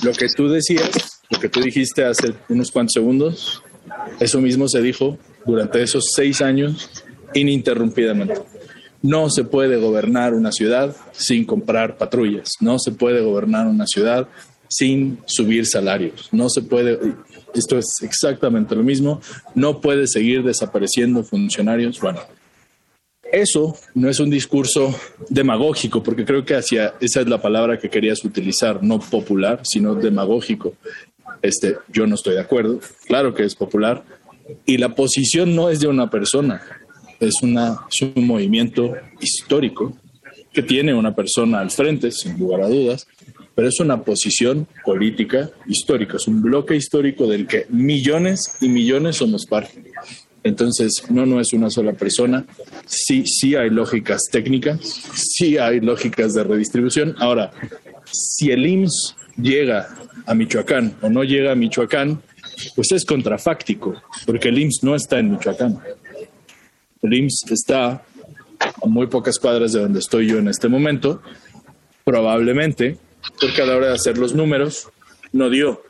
[0.02, 3.62] lo que tú decías, lo que tú dijiste hace unos cuantos segundos,
[4.20, 6.90] eso mismo se dijo durante esos seis años
[7.34, 8.34] ininterrumpidamente.
[9.02, 14.28] No se puede gobernar una ciudad sin comprar patrullas, no se puede gobernar una ciudad
[14.68, 16.98] sin subir salarios, no se puede,
[17.54, 19.20] esto es exactamente lo mismo,
[19.54, 22.00] no puede seguir desapareciendo funcionarios.
[22.00, 22.20] Bueno,
[23.32, 24.94] eso no es un discurso
[25.28, 29.94] demagógico, porque creo que hacia esa es la palabra que querías utilizar, no popular, sino
[29.94, 30.74] demagógico.
[31.42, 32.80] Este, yo no estoy de acuerdo.
[33.06, 34.02] Claro que es popular.
[34.64, 36.62] Y la posición no es de una persona,
[37.20, 39.96] es, un movimiento histórico
[40.52, 43.06] que tiene una persona al frente, sin lugar a dudas,
[43.54, 49.16] pero es una posición política histórica, es un bloque histórico del que millones y millones
[49.16, 49.82] somos parte.
[50.42, 52.46] Entonces, no, no es una sola persona.
[52.86, 54.78] Sí, sí hay lógicas técnicas,
[55.14, 57.16] sí hay lógicas de redistribución.
[57.18, 57.50] Ahora,
[58.12, 59.88] si el IMSS llega
[60.24, 62.22] a Michoacán o no llega a Michoacán,
[62.74, 65.78] pues es contrafáctico, porque el IMSS no está en Michoacán.
[67.02, 68.02] El IMSS está
[68.60, 71.22] a muy pocas cuadras de donde estoy yo en este momento,
[72.04, 72.98] probablemente,
[73.40, 74.88] porque a la hora de hacer los números
[75.32, 75.82] no dio.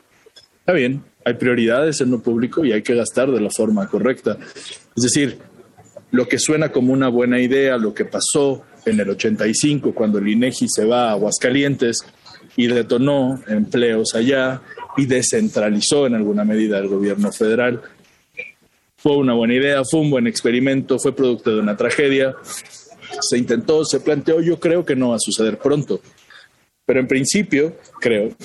[0.59, 4.37] Está bien, hay prioridades en lo público y hay que gastar de la forma correcta.
[4.95, 5.39] Es decir,
[6.11, 10.27] lo que suena como una buena idea, lo que pasó en el 85 cuando el
[10.27, 11.99] INEGI se va a Aguascalientes
[12.55, 14.61] y detonó empleos allá
[14.97, 17.81] y descentralizó en alguna medida el gobierno federal.
[18.97, 22.35] Fue una buena idea, fue un buen experimento, fue producto de una tragedia.
[23.21, 26.01] Se intentó, se planteó, yo creo que no va a suceder pronto.
[26.85, 28.35] Pero en principio, creo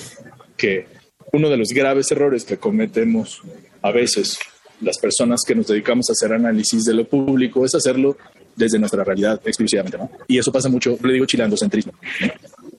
[0.55, 0.85] que
[1.31, 3.41] uno de los graves errores que cometemos
[3.81, 4.37] a veces
[4.79, 8.17] las personas que nos dedicamos a hacer análisis de lo público es hacerlo
[8.55, 10.11] desde nuestra realidad exclusivamente, ¿no?
[10.27, 11.93] Y eso pasa mucho, le digo chilangocentrismo.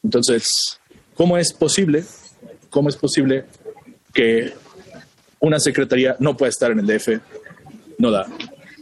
[0.03, 0.47] Entonces,
[1.15, 2.05] ¿cómo es posible,
[2.71, 3.45] cómo es posible
[4.15, 4.55] que
[5.41, 7.21] una secretaría no pueda estar en el DF?
[7.99, 8.27] No da.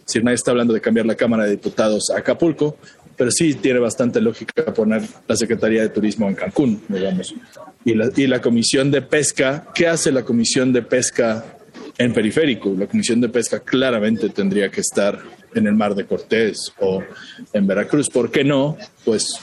[0.04, 2.76] Si nadie está hablando de cambiar la Cámara de Diputados a Acapulco,
[3.16, 7.34] pero sí tiene bastante lógica poner la Secretaría de Turismo en Cancún, digamos.
[7.84, 11.56] Y la, y la Comisión de Pesca, ¿qué hace la Comisión de Pesca
[11.98, 12.74] en Periférico?
[12.76, 15.18] La Comisión de Pesca claramente tendría que estar
[15.54, 17.02] en el Mar de Cortés o
[17.52, 18.08] en Veracruz.
[18.08, 18.76] ¿Por qué no?
[19.04, 19.38] Pues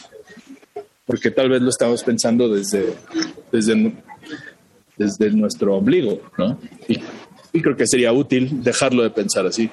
[1.10, 2.94] porque tal vez lo estamos pensando desde,
[3.52, 3.94] desde,
[5.00, 6.60] desde nuestro ombligo, ¿no?
[6.88, 9.70] Y, creo que sería útil dejarlo de pensar así.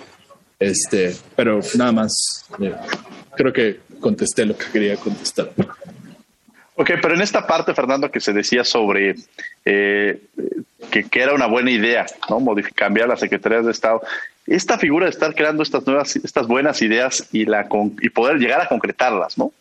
[0.58, 2.72] Este, pero nada más, eh,
[3.36, 5.50] creo que contesté lo que quería contestar.
[6.76, 9.16] Ok, pero en esta parte, Fernando, que se decía sobre
[9.64, 10.22] eh,
[10.90, 12.42] que, era una buena idea, ¿no?
[12.74, 14.00] Cambiar las secretarías de Estado.
[14.46, 17.66] Esta figura de estar creando estas nuevas, estas buenas ideas y, la,
[18.00, 19.52] y poder llegar a concretarlas, ¿no?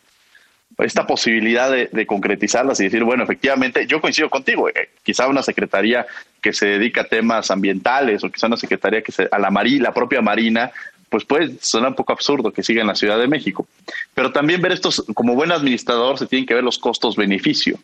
[0.78, 5.42] Esta posibilidad de, de concretizarlas y decir, bueno, efectivamente, yo coincido contigo, eh, quizá una
[5.42, 6.06] secretaría
[6.42, 9.84] que se dedica a temas ambientales o quizá una secretaría que se, a la marina,
[9.84, 10.70] la propia marina,
[11.08, 13.66] pues puede sonar un poco absurdo que siga en la Ciudad de México.
[14.14, 17.78] Pero también ver estos, como buen administrador, se tienen que ver los costos-beneficio.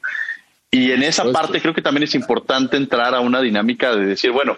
[0.71, 4.31] Y en esa parte creo que también es importante entrar a una dinámica de decir,
[4.31, 4.57] bueno,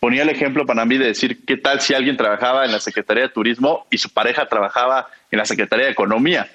[0.00, 3.24] ponía el ejemplo para mí de decir, ¿qué tal si alguien trabajaba en la Secretaría
[3.24, 6.48] de Turismo y su pareja trabajaba en la Secretaría de Economía?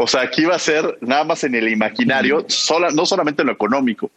[0.00, 3.48] O sea, aquí va a ser nada más en el imaginario, sola, no solamente en
[3.48, 4.12] lo económico,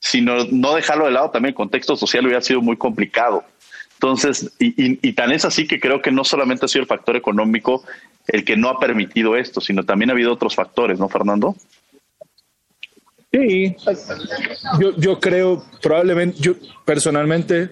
[0.00, 3.44] sino no dejarlo de lado también el contexto social hubiera sido muy complicado.
[3.92, 6.88] Entonces, y, y, y, tan es así que creo que no solamente ha sido el
[6.88, 7.84] factor económico
[8.26, 11.54] el que no ha permitido esto, sino también ha habido otros factores, ¿no, Fernando?
[13.30, 13.76] Sí,
[14.80, 17.70] yo, yo creo, probablemente, yo personalmente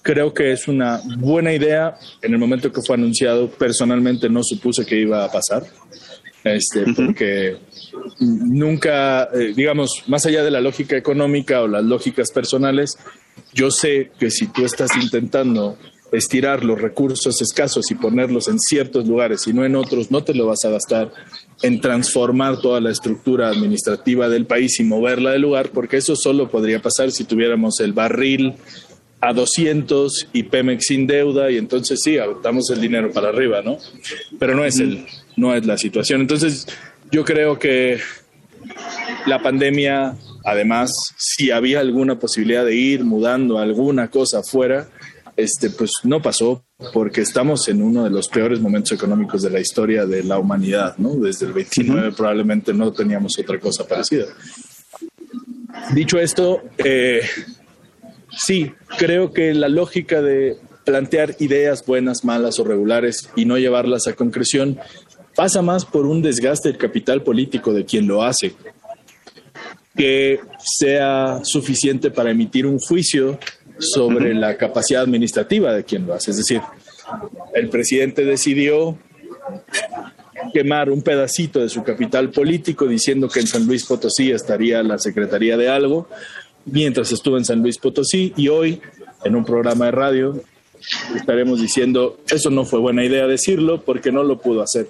[0.00, 1.98] creo que es una buena idea.
[2.22, 5.64] En el momento que fue anunciado, personalmente no supuse que iba a pasar,
[6.54, 7.06] este, uh -huh.
[7.06, 7.56] porque
[8.20, 12.98] nunca, eh, digamos, más allá de la lógica económica o las lógicas personales,
[13.52, 15.76] yo sé que si tú estás intentando
[16.12, 20.34] estirar los recursos escasos y ponerlos en ciertos lugares y no en otros, no te
[20.34, 21.12] lo vas a gastar
[21.62, 26.50] en transformar toda la estructura administrativa del país y moverla del lugar, porque eso solo
[26.50, 28.54] podría pasar si tuviéramos el barril
[29.20, 33.78] a 200 y Pemex sin deuda y entonces sí, damos el dinero para arriba, ¿no?
[34.38, 36.20] Pero no es, el, no es la situación.
[36.20, 36.66] Entonces
[37.10, 37.98] yo creo que
[39.26, 44.88] la pandemia, además, si había alguna posibilidad de ir mudando alguna cosa afuera,
[45.36, 49.60] este, pues no pasó porque estamos en uno de los peores momentos económicos de la
[49.60, 51.14] historia de la humanidad, ¿no?
[51.14, 52.16] Desde el 29 uh -huh.
[52.16, 54.26] probablemente no teníamos otra cosa parecida.
[55.94, 57.22] Dicho esto, eh,
[58.38, 64.06] sí, creo que la lógica de plantear ideas buenas, malas o regulares y no llevarlas
[64.06, 64.78] a concreción
[65.36, 68.54] pasa más por un desgaste del capital político de quien lo hace,
[69.94, 73.38] que sea suficiente para emitir un juicio
[73.78, 76.30] sobre la capacidad administrativa de quien lo hace.
[76.30, 76.60] Es decir,
[77.54, 78.98] el presidente decidió
[80.52, 84.98] quemar un pedacito de su capital político diciendo que en San Luis Potosí estaría la
[84.98, 86.08] Secretaría de algo,
[86.70, 88.80] mientras estuvo en San Luis Potosí y hoy
[89.24, 90.40] en un programa de radio
[91.14, 94.88] estaremos diciendo, eso no fue buena idea decirlo porque no lo pudo hacer.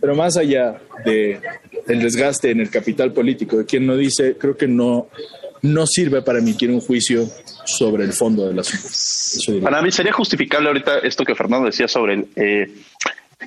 [0.00, 1.40] Pero más allá de
[1.86, 5.08] el desgaste en el capital político de quien no dice, creo que no
[5.62, 7.26] no sirve para emitir un juicio
[7.64, 9.60] sobre el fondo del asunto.
[9.62, 12.72] Para mí sería justificable ahorita esto que Fernando decía sobre el, eh,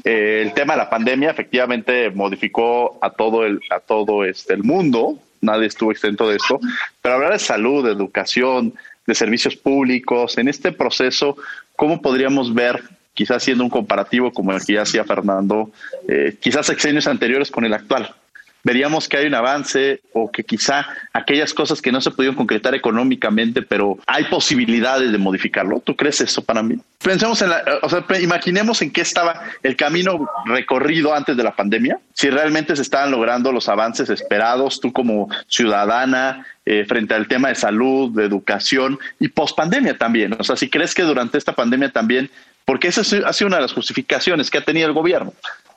[0.03, 1.31] eh, el tema de la pandemia.
[1.31, 5.17] Efectivamente modificó a todo el a todo este el mundo.
[5.43, 6.59] Nadie estuvo exento de esto.
[7.01, 8.73] Pero hablar de salud, de educación,
[9.05, 11.37] de servicios públicos, en este proceso,
[11.75, 15.71] ¿cómo podríamos ver quizás haciendo un comparativo como el que hacía Fernando,
[16.07, 18.15] eh, quizás exenios anteriores con el actual
[18.63, 22.73] veríamos que hay un avance o que quizá aquellas cosas que no se pudieron concretar
[22.73, 25.81] económicamente, pero hay posibilidades de modificarlo.
[25.81, 26.79] ¿Tú crees eso para mí?
[27.03, 31.55] Pensemos en la, o sea, imaginemos en qué estaba el camino recorrido antes de la
[31.55, 37.27] pandemia, si realmente se estaban logrando los avances esperados, tú como ciudadana, eh, frente al
[37.27, 40.33] tema de salud, de educación y post pandemia también.
[40.39, 42.29] O sea, si crees que durante esta pandemia también,
[42.63, 45.33] porque esa ha sido una de las justificaciones que ha tenido el gobierno.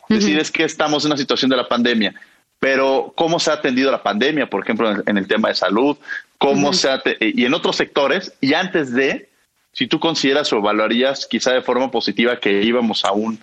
[0.09, 2.15] Decir es que estamos en una situación de la pandemia
[2.59, 5.97] pero cómo se ha atendido la pandemia, por ejemplo, en el, tema de salud,
[6.39, 9.29] cómo se ha y en otros sectores, y antes de,
[9.73, 13.39] si tú consideras o evaluarías quizá de forma positiva que íbamos a un,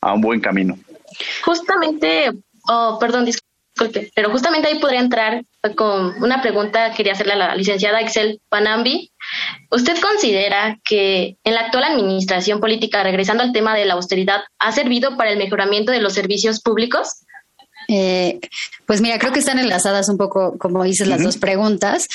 [0.00, 0.78] a un buen camino.
[1.44, 2.30] Justamente,
[2.68, 5.44] oh, perdón, disculpe, pero justamente ahí podría entrar
[5.76, 9.10] con una pregunta, quería hacerle a la licenciada Excel Panambi.
[9.70, 14.72] ¿Usted considera que en la actual administración política, regresando al tema de la austeridad, ha
[14.72, 17.24] servido para el mejoramiento de los servicios públicos?
[17.88, 18.38] Eh,
[18.86, 22.06] pues mira, creo que están enlazadas un poco, como dices, las dos preguntas.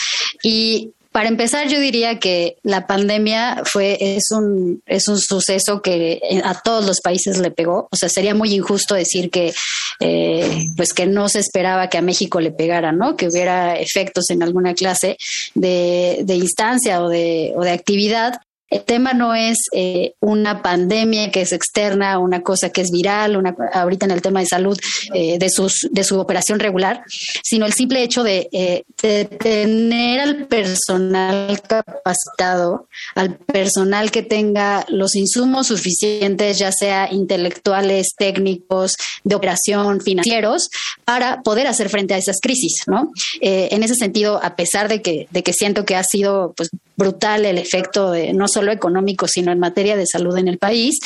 [0.44, 6.20] Y para empezar, yo diría que la pandemia fue, es un, es un suceso que
[6.44, 7.88] a todos los países le pegó.
[7.92, 9.54] O sea, sería muy injusto decir que,
[10.00, 13.16] eh, pues que no se esperaba que a México le pegara, ¿no?
[13.16, 15.18] Que hubiera efectos en alguna clase
[15.54, 18.42] de, de instancia o de, o de actividad
[18.74, 23.38] el tema no es eh, una pandemia que es externa, una cosa que es viral,
[23.38, 24.76] una, ahorita en el tema de salud
[25.14, 27.04] eh, de, sus, de su operación regular,
[27.44, 34.86] sino el simple hecho de, eh, de, tener al personal capacitado, al personal que tenga
[34.90, 40.70] los insumos suficientes, ya sea intelectuales, técnicos, de operación, financieros,
[41.06, 43.12] para poder hacer frente a esas crisis, ¿no?
[43.42, 47.46] en ese sentido, a pesar de que, de que siento que ha sido pues, brutal
[47.46, 51.00] el efecto de no solo económico, sino en materia de salud en el país,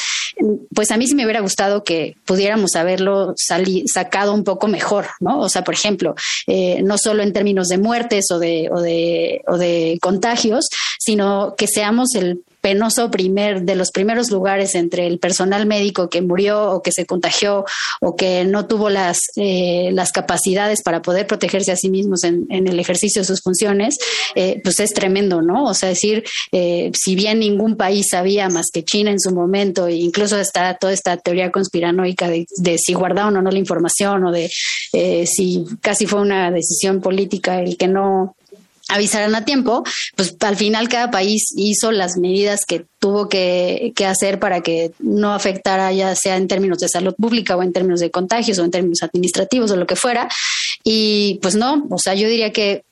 [0.74, 5.40] pues a mí sí me hubiera gustado que pudiéramos haberlo sacado un poco mejor, ¿no?
[5.40, 6.16] O sea, por ejemplo,
[6.48, 10.68] eh, no solo en términos de muertes o de, o de, o de contagios,
[11.00, 16.22] sino que seamos el penoso primer, de los primeros lugares entre el personal médico que
[16.22, 17.64] murió o que se contagió
[18.02, 22.46] o que no tuvo las, eh, las capacidades para poder protegerse a sí mismos en,
[22.50, 23.98] el ejercicio de sus funciones,
[24.36, 25.64] eh, pues es tremendo, ¿no?
[25.64, 29.88] O sea, decir, eh, si bien ningún país sabía más que China en su momento,
[29.88, 34.26] e incluso está toda esta teoría conspiranoica de, de si guardaron o no la información
[34.26, 34.50] o de
[35.26, 38.36] si casi fue una decisión política el que no
[38.90, 39.84] avisaran a tiempo,
[40.16, 44.92] pues al final cada país hizo las medidas que tuvo que, que, hacer para que
[45.00, 48.66] no afectara ya sea en términos de salud pública o en términos de contagios o
[48.66, 50.30] en términos administrativos o lo que fuera.
[50.84, 52.84] Y pues no, o sea, yo diría que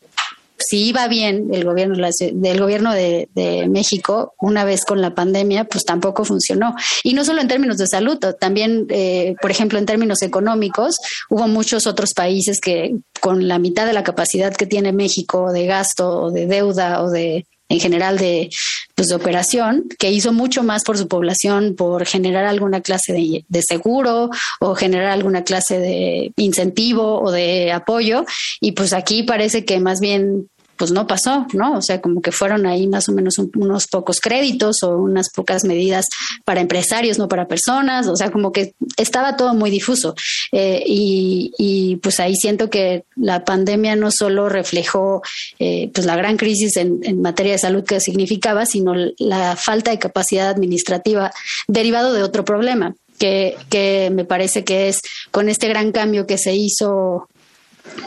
[0.58, 3.28] si iba bien el gobierno del gobierno de,
[3.70, 6.76] México una vez con la pandemia, pues tampoco funcionó.
[7.04, 10.98] Y no solo en términos de salud, también, eh, por ejemplo, en términos económicos,
[11.30, 15.66] hubo muchos otros países que con la mitad de la capacidad que tiene México de
[15.66, 18.50] gasto o de deuda o de en general de,
[18.94, 23.46] pues, de operación, que hizo mucho más por su población, por generar alguna clase de,
[23.48, 28.26] de, seguro o generar alguna clase de incentivo o de apoyo.
[28.62, 30.48] Y pues aquí parece que más bien
[30.78, 31.78] pues no pasó, ¿no?
[31.78, 35.64] O sea, como que fueron ahí más o menos unos pocos créditos o unas pocas
[35.64, 36.08] medidas
[36.44, 40.16] para empresarios, no para personas, o sea, como que estaba todo muy difuso.
[40.52, 45.22] Eh, y, pues ahí siento que la pandemia no solo reflejó
[45.60, 49.92] eh, pues la gran crisis en, en, materia de salud que significaba, sino la falta
[49.92, 51.32] de capacidad administrativa
[51.68, 52.96] derivado de otro problema.
[53.18, 55.00] Que, que me parece que es
[55.32, 57.30] con este gran cambio que se hizo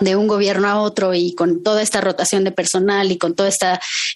[0.01, 3.57] de un gobierno a otro y con toda esta rotación de personal y con todos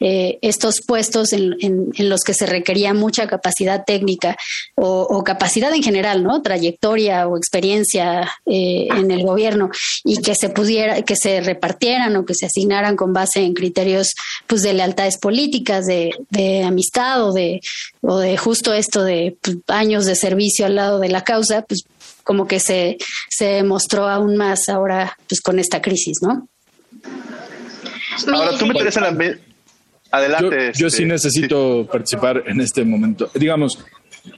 [0.01, 1.57] eh, estos puestos en,
[1.99, 4.37] los que se requería mucha capacidad técnica
[4.75, 6.43] o, capacidad en general, ¿no?
[6.43, 9.71] Trayectoria o experiencia eh, en el gobierno
[10.05, 14.15] y que se pudiera, que se repartieran o que se asignaran con base en criterios
[14.47, 16.13] pues de lealtades políticas, de,
[16.65, 17.61] amistad o de,
[18.01, 21.85] o de justo esto de pues, años de servicio al lado de la causa, pues
[22.25, 22.99] como que se,
[23.35, 26.49] se mostró aún más ahora pues con esta crisis, ¿no?
[28.31, 29.37] Ahora tú me interesa la...
[30.11, 30.73] Adelante.
[30.75, 33.31] Yo, sí este, necesito participar en este momento.
[33.35, 33.79] Digamos,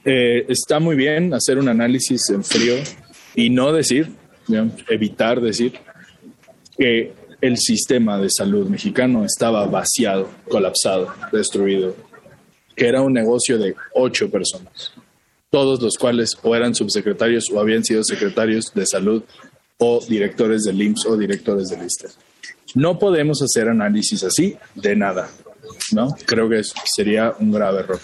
[0.05, 2.75] eh, está muy bien hacer un análisis en frío
[3.35, 4.09] y no decir,
[4.87, 5.73] evitar decir
[6.77, 11.93] que el sistema de salud mexicano estaba vaciado, colapsado, destruido,
[12.73, 14.93] que era un negocio de ocho personas,
[15.55, 19.23] todos los cuales o eran subsecretarios o habían sido secretarios de salud
[19.77, 22.09] o directores del IMSS o directores del ISTE.
[22.73, 25.29] No podemos hacer análisis así de nada,
[25.93, 26.09] ¿no?
[26.25, 26.61] Creo que
[26.93, 28.01] sería un grave error.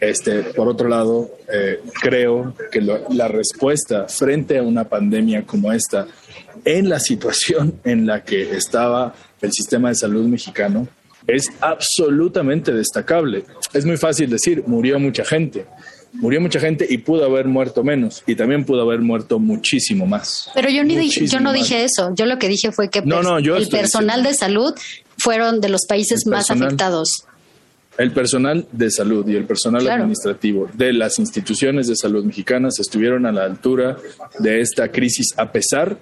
[0.00, 6.06] Este, por otro lado, eh, creo que la respuesta frente a una pandemia como esta,
[6.64, 10.88] en la situación en la que estaba el sistema de salud mexicano,
[11.26, 13.44] es absolutamente destacable.
[13.74, 15.66] Es muy fácil decir, murió mucha gente.
[16.20, 20.50] Murió mucha gente y pudo haber muerto menos y también pudo haber muerto muchísimo más.
[20.54, 22.14] Pero yo, ni dije, yo no dije eso.
[22.14, 24.74] Yo lo que dije fue que el personal de salud
[25.18, 27.24] fueron de los países más afectados.
[27.98, 33.24] El personal de salud y el personal administrativo de las instituciones de salud mexicanas estuvieron
[33.24, 33.96] a la altura
[34.38, 35.98] de esta crisis a pesar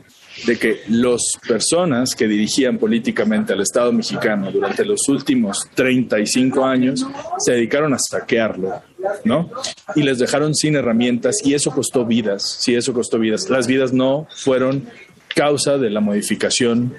[0.47, 7.07] de que las personas que dirigían políticamente al Estado mexicano durante los últimos 35 años
[7.39, 8.82] se dedicaron a saquearlo,
[9.24, 9.51] ¿no?
[9.95, 13.49] Y les dejaron sin herramientas y eso costó vidas, sí, eso costó vidas.
[13.49, 14.87] Las vidas no fueron
[15.35, 16.95] causa de la modificación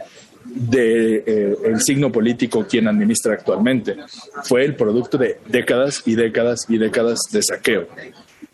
[0.46, 3.98] del de, eh, signo político quien administra actualmente.
[4.44, 7.88] Fue el producto de décadas y décadas y décadas de saqueo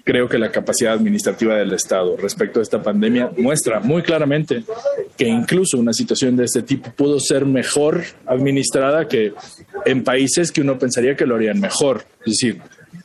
[0.04, 4.64] creo que la capacidad administrativa del Estado respecto a esta pandemia muestra muy claramente
[5.18, 9.34] que incluso una situación de este tipo pudo ser mejor administrada que
[9.86, 12.04] en países que uno pensaría que lo harían mejor.
[12.26, 12.62] Es decir,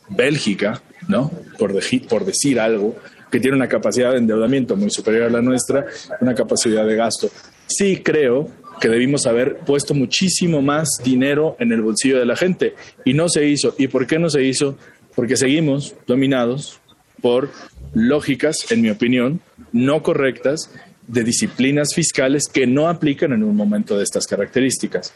[0.09, 1.31] Bélgica, ¿no?
[1.59, 1.75] Por,
[2.09, 2.97] por decir algo,
[3.31, 5.87] que tiene una capacidad de endeudamiento muy superior a la nuestra,
[6.21, 7.29] una capacidad de gasto.
[7.67, 8.49] Sí creo
[8.81, 12.75] que debimos haber puesto muchísimo más dinero en el bolsillo de la gente
[13.05, 13.75] y no se hizo.
[13.79, 14.77] ¿Y por qué no se hizo?
[15.15, 16.81] Porque seguimos dominados
[17.21, 17.51] por
[17.95, 19.41] lógicas, en mi opinión,
[19.73, 20.71] no correctas
[21.07, 25.13] de disciplinas fiscales que no aplican en un momento de estas características.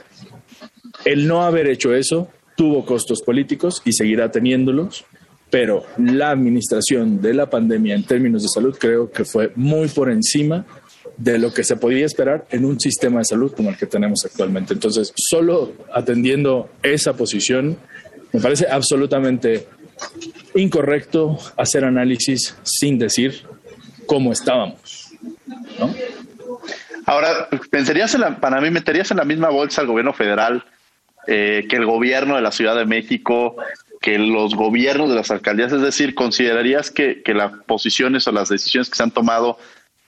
[1.04, 5.04] El no haber hecho eso tuvo costos políticos y seguirá teniéndolos,
[5.50, 10.10] pero la administración de la pandemia en términos de salud creo que fue muy por
[10.10, 10.64] encima
[11.16, 14.24] de lo que se podía esperar en un sistema de salud como el que tenemos
[14.24, 14.72] actualmente.
[14.72, 17.76] Entonces, solo atendiendo esa posición,
[18.32, 19.66] me parece absolutamente
[20.60, 23.42] incorrecto hacer análisis sin decir
[24.06, 25.10] cómo estábamos.
[27.06, 30.64] Ahora, pensarías para mí, meterías en la misma bolsa al gobierno federal
[31.26, 33.56] eh, que el gobierno de la Ciudad de México,
[34.00, 38.48] que los gobiernos de las alcaldías, es decir, ¿considerarías que, que las posiciones o las
[38.48, 39.58] decisiones que se han tomado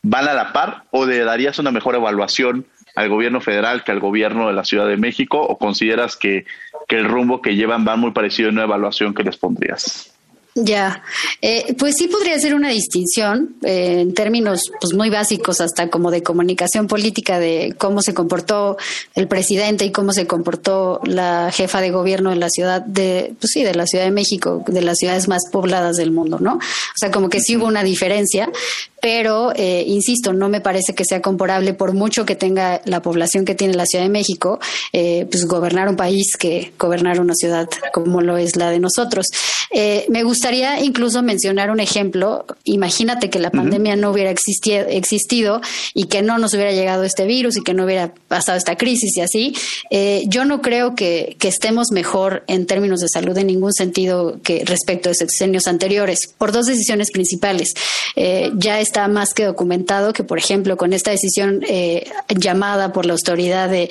[0.03, 4.49] van a la par o darías una mejor evaluación al gobierno federal que al gobierno
[4.49, 6.45] de la Ciudad de México o consideras que,
[6.89, 10.12] que el rumbo que llevan va muy parecido en una evaluación que les pondrías?
[10.55, 11.03] Ya,
[11.41, 16.11] eh, pues sí podría ser una distinción eh, en términos pues muy básicos, hasta como
[16.11, 18.77] de comunicación política de cómo se comportó
[19.15, 23.51] el presidente y cómo se comportó la jefa de gobierno de la ciudad de, pues
[23.53, 26.57] sí, de la Ciudad de México, de las ciudades más pobladas del mundo, ¿no?
[26.57, 28.51] O sea, como que sí hubo una diferencia,
[29.03, 33.45] pero eh, insisto, no me parece que sea comparable por mucho que tenga la población
[33.45, 34.61] que tiene la Ciudad de México,
[34.93, 39.27] eh, pues gobernar un país que gobernar una ciudad como lo es la de nosotros.
[39.73, 42.47] Eh, me gustaría incluso mencionar un ejemplo.
[42.63, 45.61] Imagínate que la pandemia no hubiera existido
[45.95, 49.17] y que no nos hubiera llegado este virus y que no hubiera pasado esta crisis
[49.17, 49.57] y así.
[50.29, 54.65] yo no creo que, que, estemos mejor en términos de salud en ningún sentido que
[54.65, 57.75] respecto a sexenios anteriores, por dos decisiones principales.
[58.55, 63.15] ya está más que documentado que, por ejemplo, con esta decisión eh, llamada por la
[63.15, 63.89] autoridad de,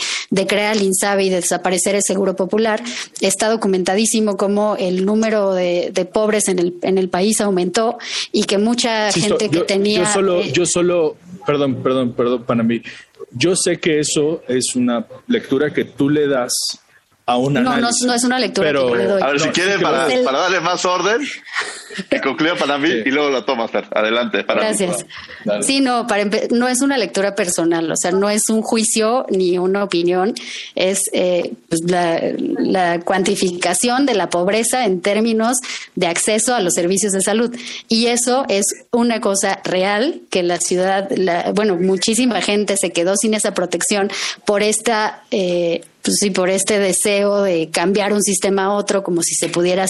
[0.47, 2.83] crear el INSABI y de desaparecer el Seguro Popular,
[3.19, 7.97] está documentadísimo cómo el número de, pobres en el, en el país aumentó
[8.31, 10.03] y que mucha gente que tenía...
[10.03, 12.83] Yo solo, eh, yo solo, perdón, perdón, perdón, para mí.
[13.31, 16.80] Yo sé que eso es una lectura que tú le das
[17.31, 19.21] a una no, no, no, es una lectura pero, que doy.
[19.21, 21.21] A ver, si quiere, para, para, darle más orden,
[22.09, 24.43] que concluya para mí y luego la tomas, Adelante.
[24.43, 25.05] Para Gracias.
[25.61, 29.57] sí, no, para no es una lectura personal, o sea, no es un juicio ni
[29.57, 30.33] una opinión,
[30.75, 35.57] es eh, pues la, la, cuantificación de la pobreza en términos
[35.95, 37.55] de acceso a los servicios de salud.
[37.87, 43.15] Y eso es una cosa real que la ciudad, la, bueno, muchísima gente se quedó
[43.15, 44.11] sin esa protección
[44.45, 49.21] por esta eh, pues sí, por este deseo de cambiar un sistema a otro, como
[49.21, 49.85] si se pudiera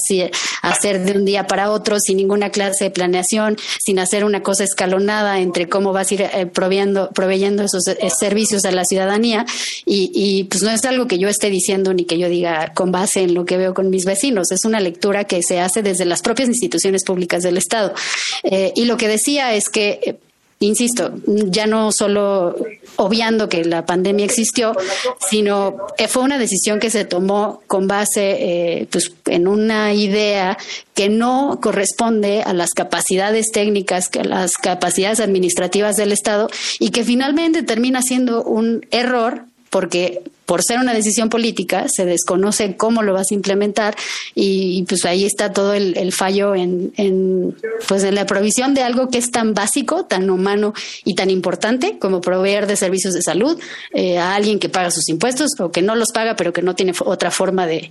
[0.61, 4.63] hacer de un día para otro, sin ninguna clase de planeación, sin hacer una cosa
[4.63, 9.45] escalonada entre cómo vas a ir eh, proveyendo esos eh, servicios a la ciudadanía.
[9.85, 13.21] Y, pues no es algo que yo esté diciendo ni que yo diga con base
[13.21, 16.21] en lo que veo con mis vecinos, es una lectura que se hace desde las
[16.21, 17.93] propias instituciones públicas del Estado.
[18.43, 20.19] Eh, y lo que decía es que
[20.61, 22.55] insisto, ya no solo
[22.95, 24.75] obviando que la pandemia existió,
[25.29, 28.37] sino fue una decisión que se tomó con base
[28.79, 30.57] eh, pues, en una idea
[30.93, 36.49] que no corresponde a las capacidades técnicas, a las capacidades administrativas del Estado
[36.79, 40.21] y que finalmente termina siendo un error porque
[40.51, 43.95] por ser una decisión política se desconoce cómo lo vas a implementar
[44.35, 47.55] y, pues ahí está todo el, fallo en,
[47.87, 50.73] pues en la provisión de algo que es tan básico, tan humano
[51.05, 53.57] y tan importante como proveer de servicios de salud
[53.93, 56.75] eh, a alguien que paga sus impuestos o que no los paga pero que no
[56.75, 57.87] tiene otra forma de,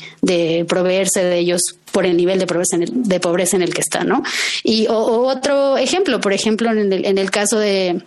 [0.69, 3.81] proveerse de ellos por el nivel de pobreza en el, de pobreza en el que
[3.81, 4.23] está, ¿no?
[4.63, 8.03] Y otro ejemplo, por ejemplo, en el, en el caso de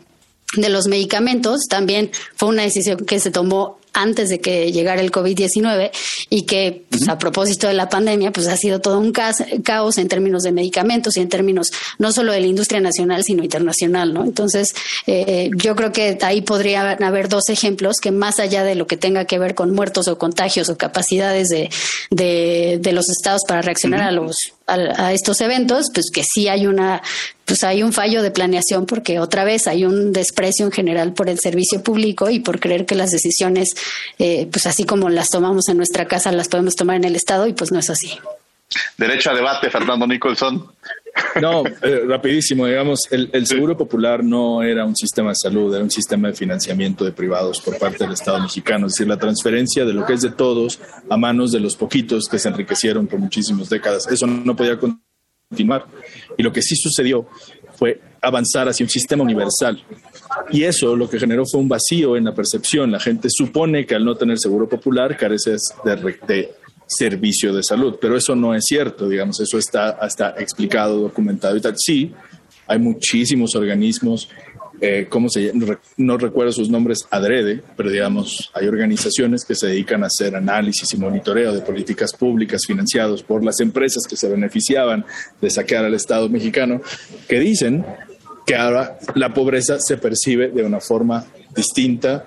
[0.55, 5.11] de los medicamentos también fue una decisión que se tomó antes de que llegara el
[5.11, 5.91] COVID-19
[6.29, 10.07] y que pues, a propósito de la pandemia pues ha sido todo un caos en
[10.07, 14.23] términos de medicamentos y en términos no solo de la industria nacional sino internacional, ¿no?
[14.23, 14.73] Entonces
[15.07, 18.97] eh, yo creo que ahí podría haber dos ejemplos que más allá de lo que
[18.97, 21.69] tenga que ver con muertos o contagios o capacidades de,
[22.09, 27.01] de, los estados para reaccionar a los a, estos eventos, pues que sí hay una
[27.45, 31.29] pues hay un fallo de planeación porque otra vez hay un desprecio en general por
[31.29, 33.75] el servicio público y por creer que las decisiones
[34.19, 37.47] eh, pues así como las tomamos en nuestra casa, las podemos tomar en el Estado
[37.47, 38.11] y pues no es así.
[38.97, 40.65] Derecho a debate, Fernando Nicholson.
[41.41, 45.83] No, eh, rapidísimo, digamos, el, el, Seguro Popular no era un sistema de salud, era
[45.83, 49.85] un sistema de financiamiento de privados por parte del Estado mexicano, es decir, la transferencia
[49.85, 50.79] de lo que es de todos
[51.09, 54.07] a manos de los poquitos que se enriquecieron por muchísimas décadas.
[54.07, 55.02] Eso no podía continuar.
[55.57, 57.27] Y lo que sí sucedió
[57.75, 59.83] fue avanzar hacia un sistema universal.
[60.51, 62.91] Y eso lo que generó fue un vacío en la percepción.
[62.91, 65.95] La gente supone que al no tener seguro popular careces de,
[66.27, 66.51] de
[66.87, 71.61] servicio de salud, pero eso no es cierto, digamos, eso está hasta explicado, documentado y
[71.61, 71.75] tal.
[71.77, 72.13] Sí,
[72.67, 74.29] hay muchísimos organismos,
[74.83, 75.07] eh.
[75.97, 80.93] No recuerdo sus nombres adrede, pero digamos, hay organizaciones que se dedican a hacer análisis
[80.93, 85.05] y monitoreo de políticas públicas financiados por las empresas que se beneficiaban
[85.41, 86.81] de saquear al Estado mexicano,
[87.27, 87.85] que dicen
[88.45, 91.25] que ahora la pobreza se percibe de una forma
[91.55, 92.25] distinta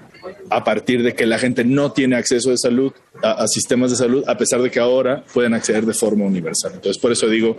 [0.50, 2.92] a partir de que la gente no tiene acceso de salud
[3.22, 6.72] a, sistemas de salud, a pesar de que ahora pueden acceder de forma universal.
[6.74, 7.56] Entonces, por eso digo,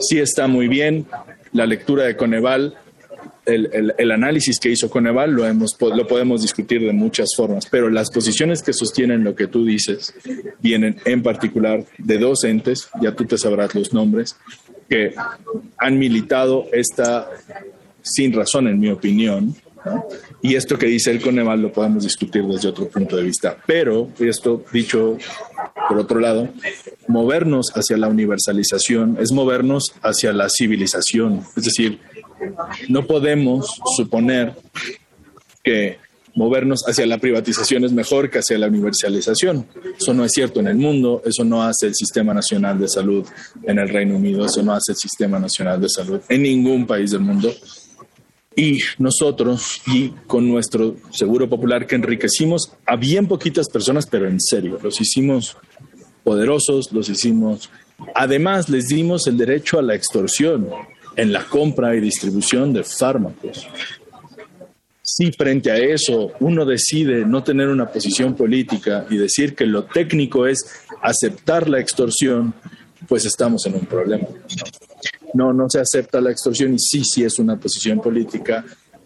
[0.00, 1.06] sí está muy bien
[1.52, 2.76] la lectura de Coneval,
[3.46, 8.10] el, análisis que hizo Coneval lo, hemos, lo podemos discutir de muchas formas, pero las
[8.10, 10.14] posiciones que sostienen lo que tú dices
[10.60, 14.36] vienen en particular de dos entes, ya tú te sabrás los nombres,
[14.88, 15.14] que
[15.78, 17.28] han militado esta,
[18.02, 19.54] sin razón en mi opinión,
[20.42, 23.56] y esto que dice el Coneval lo podemos discutir desde otro punto de vista.
[23.66, 25.18] Pero, esto dicho
[25.88, 26.48] por otro lado,
[27.08, 31.42] movernos hacia la universalización es movernos hacia la civilización.
[31.56, 31.98] Es decir,
[32.88, 34.54] no podemos suponer
[35.62, 35.98] que
[36.34, 39.66] movernos hacia la privatización es mejor que hacia la universalización.
[39.98, 43.26] Eso no es cierto en el mundo, eso no hace el Sistema Nacional de Salud
[43.64, 47.10] en el Reino Unido, eso no hace el Sistema Nacional de Salud en ningún país
[47.10, 47.52] del mundo.
[48.54, 54.40] Y nosotros, y con nuestro seguro popular que enriquecimos a bien poquitas personas, pero en
[54.40, 55.56] serio, los hicimos
[56.22, 57.70] poderosos, los hicimos...
[58.14, 60.68] Además, les dimos el derecho a la extorsión
[61.16, 63.66] en la compra y distribución de fármacos.
[65.02, 69.84] Si frente a eso uno decide no tener una posición política y decir que lo
[69.84, 70.64] técnico es
[71.02, 72.54] aceptar la extorsión,
[73.08, 74.26] pues estamos en un problema
[75.34, 78.64] no, no se acepta la extorsión y sí, sí es una posición política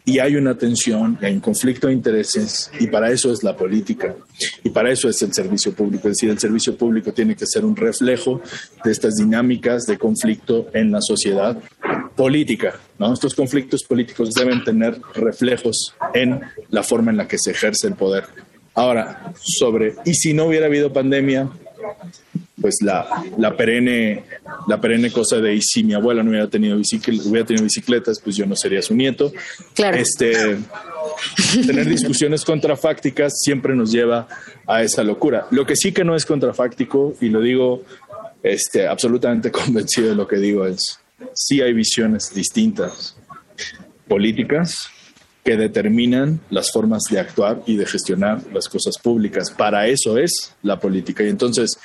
[0.09, 4.14] y hay una tensión, hay un conflicto de intereses y para eso es la política
[4.62, 6.07] y para eso es el servicio público.
[6.09, 8.40] Es decir, el servicio público tiene que ser un reflejo
[8.84, 11.59] de estas dinámicas de conflicto en la sociedad
[12.14, 12.78] política.
[13.00, 13.12] ¿no?
[13.12, 16.40] Estos conflictos políticos deben tener reflejos en
[16.70, 18.26] la forma en la que se ejerce el poder.
[18.74, 21.50] Ahora, sobre, ¿y si no hubiera habido pandemia?
[22.66, 23.06] Pues la,
[23.38, 24.24] la, perenne,
[24.66, 28.34] la perenne cosa de y si mi abuela no hubiera tenido, hubiera tenido bicicletas, pues
[28.34, 29.32] yo no sería su nieto.
[29.72, 29.96] Claro.
[29.96, 30.56] Este,
[31.64, 34.26] tener discusiones contrafácticas siempre nos lleva
[34.66, 35.46] a esa locura.
[35.52, 37.84] Lo que sí que no es contrafáctico, y lo digo
[38.42, 40.98] este, absolutamente convencido de lo que digo, es
[41.34, 43.16] sí hay visiones distintas
[44.08, 44.90] políticas
[45.44, 49.52] que determinan las formas de actuar y de gestionar las cosas públicas.
[49.52, 51.22] Para eso es la política.
[51.22, 51.78] Y entonces,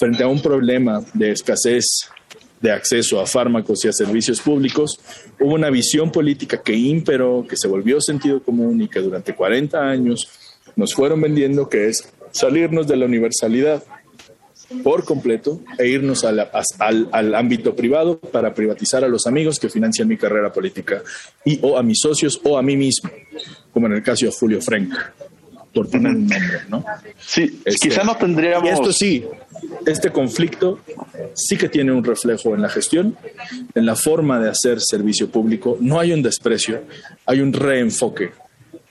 [0.00, 2.08] frente a un problema de escasez
[2.58, 4.98] de acceso a fármacos y a servicios públicos,
[5.38, 9.78] hubo una visión política que imperó, que se volvió sentido común y que durante 40
[9.78, 10.26] años
[10.74, 13.82] nos fueron vendiendo, que es salirnos de la universalidad.
[14.84, 20.16] por completo e irnos al, ámbito privado para privatizar a los amigos que financian mi
[20.16, 21.02] carrera política
[21.44, 23.10] y o a mis socios o a mí mismo,
[23.72, 24.94] como en el caso de Julio Frank,
[25.72, 26.84] por tener un nombre, ¿no?
[27.18, 28.68] Sí, este, quizá no tendríamos...
[28.68, 29.24] Y esto sí,
[29.86, 30.80] este conflicto
[31.34, 33.16] sí que tiene un reflejo en la gestión,
[33.74, 35.76] en la forma de hacer servicio público.
[35.80, 36.82] No hay un desprecio,
[37.26, 38.32] hay un reenfoque.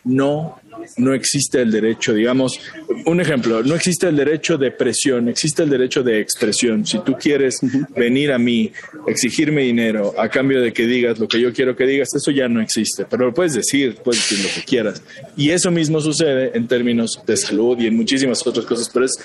[0.04, 0.60] No
[0.98, 2.60] no existe el derecho, digamos,
[3.06, 6.86] un ejemplo, no existe el derecho de presión, existe el derecho de expresión.
[6.86, 7.60] Si tú quieres
[7.96, 8.72] venir a mí,
[9.08, 12.48] exigirme dinero a cambio de que digas lo que yo quiero que digas, eso ya
[12.48, 15.02] no existe, pero lo puedes decir, puedes decir lo que quieras.
[15.38, 19.18] Y eso mismo sucede en términos de salud y en muchísimas otras cosas, pero es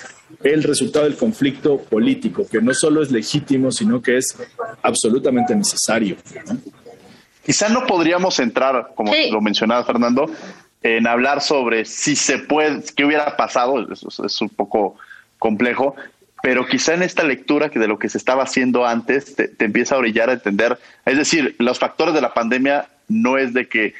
[0.43, 4.35] el resultado del conflicto político, que no solo es legítimo, sino que es
[4.81, 6.17] absolutamente necesario.
[7.45, 10.29] Quizá no podríamos entrar, como lo mencionaba Fernando,
[10.85, 14.95] en hablar sobre si se puede, qué hubiera pasado, eso es un poco
[15.39, 15.95] complejo,
[16.43, 19.95] pero quizá en esta lectura que de lo que se estaba haciendo antes te, empieza
[19.95, 20.77] a brillar a entender,
[21.07, 23.95] es decir, los factores de la pandemia no es de que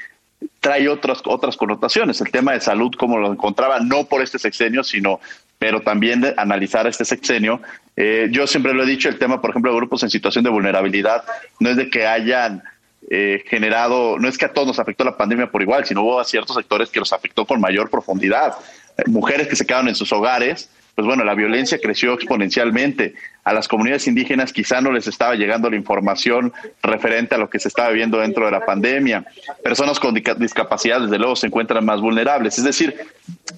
[0.60, 4.84] trae otras, otras connotaciones, el tema de salud como lo encontraba, no por este sexenio,
[4.84, 5.20] sino,
[5.58, 7.62] pero también de analizar este sexenio.
[7.96, 10.52] Eh, yo siempre lo he dicho, el tema, por ejemplo, de grupos en situación de
[10.52, 11.24] vulnerabilidad,
[11.60, 12.62] no es de que hayan
[13.10, 16.20] eh, generado, no es que a todos nos afectó la pandemia por igual, sino hubo
[16.20, 18.56] a ciertos sectores que los afectó con mayor profundidad.
[18.98, 23.16] Eh, mujeres que se quedaron en sus hogares, pues bueno, la violencia creció exponencialmente.
[23.44, 27.60] A las comunidades indígenas quizá no les estaba llegando la información referente a lo que
[27.60, 29.26] se estaba viendo dentro de la pandemia.
[29.62, 32.58] Personas con discapacidad, desde luego, se encuentran más vulnerables.
[32.58, 32.96] Es decir,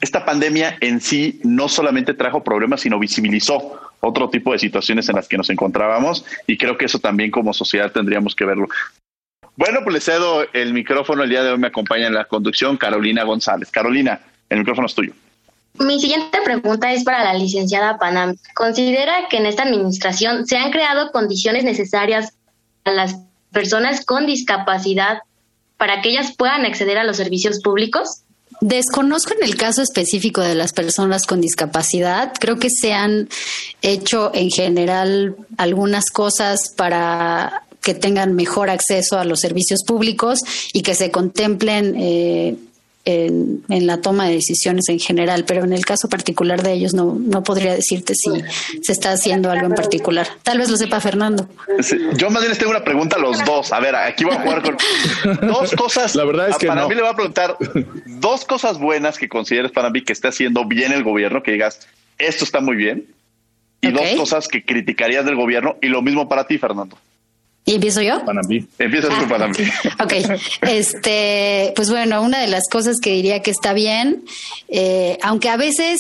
[0.02, 5.16] esta pandemia en sí no solamente trajo problemas, sino visibilizó otro tipo de situaciones en
[5.16, 8.68] las que nos encontrábamos y creo que eso también como sociedad tendríamos que verlo.
[9.58, 11.24] Bueno, pues le cedo el micrófono.
[11.24, 13.70] El día de hoy me acompaña en la conducción Carolina González.
[13.72, 15.14] Carolina, el micrófono es tuyo.
[15.80, 18.36] Mi siguiente pregunta es para la licenciada Panam.
[18.54, 22.34] ¿Considera que en esta administración se han creado condiciones necesarias
[22.84, 23.18] a las
[23.52, 25.20] personas con discapacidad
[25.78, 28.22] para que ellas puedan acceder a los servicios públicos?
[28.62, 32.34] Desconozco en el caso específico de las personas con discapacidad.
[32.40, 33.28] Creo que se han
[33.82, 40.42] hecho en general algunas cosas para que tengan mejor acceso a los servicios públicos
[40.74, 42.58] y que se contemplen eh,
[43.06, 47.18] en, la toma de decisiones en general, pero en el caso particular de ellos no,
[47.18, 48.30] no podría decirte si
[48.82, 50.28] se está haciendo algo en particular.
[50.44, 51.48] Tal vez lo sepa Fernando.
[52.18, 53.72] yo más bien les tengo una pregunta a los dos.
[53.72, 56.14] A ver, aquí voy a jugar con dos cosas.
[56.14, 57.56] La verdad es que para mí le voy a preguntar
[58.06, 61.88] dos cosas buenas que consideres para mí que esté haciendo bien el gobierno, que digas,
[62.18, 63.06] esto está muy bien,
[63.80, 66.98] y dos cosas que criticarías del gobierno, y lo mismo para ti, Fernando.
[67.68, 68.24] ¿Y empiezo yo?
[68.24, 68.66] Panambi.
[68.80, 69.64] Empieza tú, Panambi.
[70.00, 70.14] ok.
[70.62, 74.24] Este, pues bueno, una de las cosas que diría que está bien,
[74.70, 76.00] eh, aunque a veces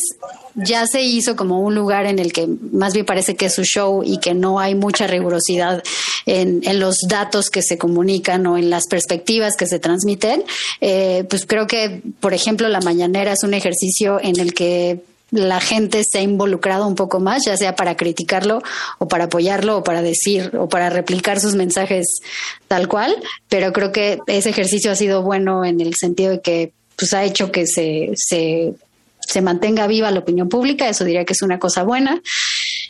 [0.55, 3.63] ya se hizo como un lugar en el que más bien parece que es su
[3.63, 5.84] show y que no hay mucha rigurosidad
[6.26, 10.43] en, los datos que se comunican o en las perspectivas que se transmiten,
[10.80, 15.01] eh, pues creo que, por ejemplo, la mañanera es un ejercicio en el que
[15.32, 18.62] la gente se ha involucrado un poco más, ya sea para criticarlo
[18.98, 22.22] o para apoyarlo o para decir o para replicar sus mensajes
[22.68, 23.16] tal cual,
[23.50, 27.24] pero creo que ese ejercicio ha sido bueno en el sentido de que pues ha
[27.24, 28.74] hecho que se, se,
[29.20, 32.22] se mantenga viva la opinión pública, eso diría que es una cosa buena.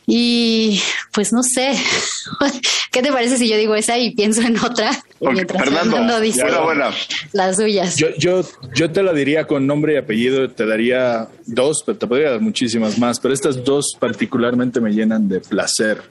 [0.10, 0.80] Y
[1.12, 1.76] pues no sé,
[2.94, 4.90] ¿qué te parece si yo digo esa y pienso en otra?
[5.20, 6.46] mientras Fernando, dice
[7.34, 7.98] las suyas.
[7.98, 8.42] Yo, yo,
[8.74, 12.40] yo te la diría con nombre y apellido, te daría dos, pero te podría dar
[12.40, 16.02] muchísimas más, pero estas dos particularmente me llenan de placer.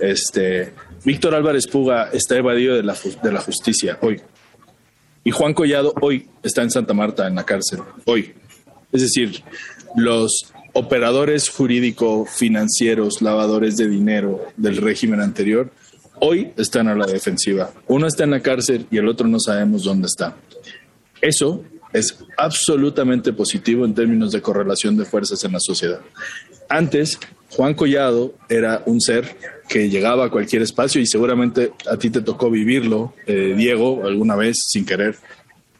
[0.00, 0.72] Este,
[1.04, 4.20] Víctor Álvarez Puga está evadido de la, de la justicia hoy.
[5.22, 8.34] Y Juan Collado hoy está en Santa Marta, en la cárcel, hoy.
[8.90, 9.44] Es decir,
[9.94, 15.70] los operadores jurídico-financieros, lavadores de dinero del régimen anterior,
[16.20, 17.70] hoy están a la defensiva.
[17.86, 20.36] Uno está en la cárcel y el otro no sabemos dónde está.
[21.20, 26.00] Eso es absolutamente positivo en términos de correlación de fuerzas en la sociedad.
[26.68, 27.18] Antes,
[27.50, 29.36] Juan Collado era un ser
[29.68, 34.36] que llegaba a cualquier espacio y seguramente a ti te tocó vivirlo, eh, Diego, alguna
[34.36, 35.16] vez sin querer,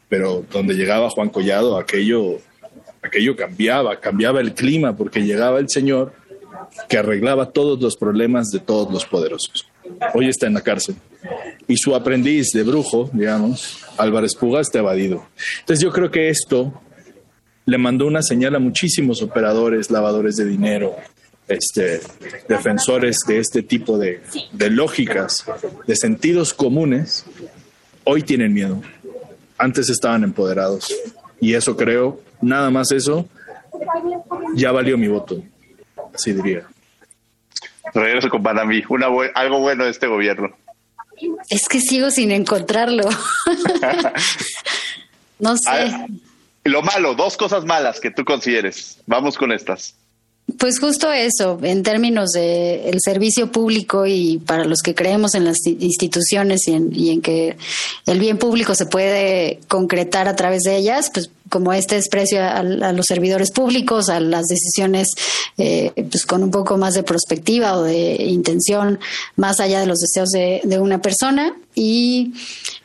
[0.07, 2.39] pero donde llegaba Juan Collado, aquello
[3.01, 6.13] aquello cambiaba, cambiaba el clima porque llegaba el Señor
[6.87, 9.67] que arreglaba todos los problemas de todos los poderosos.
[10.13, 10.95] Hoy está en la cárcel.
[11.67, 15.25] Y su aprendiz de brujo, digamos, Álvarez Puga, está evadido.
[15.59, 16.73] Entonces yo creo que esto
[17.65, 20.95] le mandó una señal a muchísimos operadores, lavadores de dinero,
[21.47, 22.01] este,
[22.47, 24.21] defensores de este tipo de,
[24.51, 25.45] de lógicas,
[25.85, 27.25] de sentidos comunes,
[28.03, 28.81] hoy tienen miedo.
[29.57, 30.93] Antes estaban empoderados.
[31.41, 33.27] Y eso creo nada más eso,
[34.55, 35.41] ya valió mi voto,
[36.13, 36.67] así diría.
[37.93, 38.83] Regreso con Panamí.
[38.89, 40.49] Una algo bueno de este gobierno.
[41.49, 43.03] Es que sigo sin encontrarlo.
[45.39, 46.05] no sé.
[46.63, 48.99] lo malo, dos cosas malas que tú consideres.
[49.05, 49.95] Vamos con estas.
[50.57, 55.45] Pues justo eso, en términos de el servicio público y para los que creemos en
[55.45, 57.55] las instituciones y en, y en que
[58.07, 62.63] el bien público se puede concretar a través de ellas, pues como este desprecio a,
[62.63, 65.09] los servidores públicos, a las decisiones
[65.57, 68.99] eh, pues con un poco más de perspectiva o de intención
[69.35, 71.55] más allá de los deseos de, una persona.
[71.75, 72.33] Y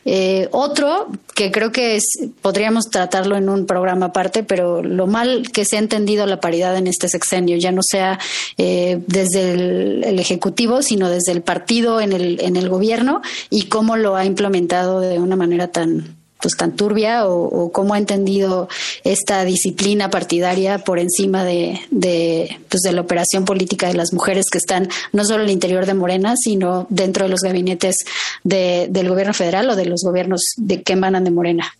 [0.04, 2.04] eh, otro que creo que es,
[2.42, 6.76] podríamos tratarlo en un programa aparte, pero lo mal que se ha entendido la paridad
[6.76, 8.18] en este sexenio, ya no sea
[8.56, 13.66] eh, desde el, el, Ejecutivo, sino desde el partido en el, en el gobierno y
[13.66, 18.68] cómo lo ha implementado de una manera tan pues tan turbia o, cómo ha entendido
[19.02, 24.50] esta disciplina partidaria por encima de, de, pues de la operación política de las mujeres
[24.52, 28.04] que están no solo en el interior de Morena, sino dentro de los gabinetes
[28.42, 31.74] de, del gobierno federal o de los gobiernos de que emanan de Morena.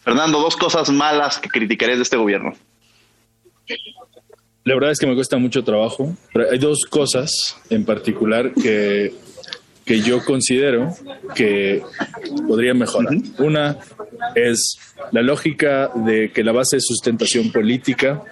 [0.00, 2.54] Fernando, dos cosas malas que criticarías de este gobierno.
[4.64, 9.12] La verdad es que me cuesta mucho trabajo, pero hay dos cosas en particular que
[9.92, 10.94] que yo considero
[11.34, 11.82] que
[12.48, 13.12] podría mejorar.
[13.36, 13.76] Una
[14.34, 14.78] es
[15.10, 18.22] la lógica de que la base de sustentación política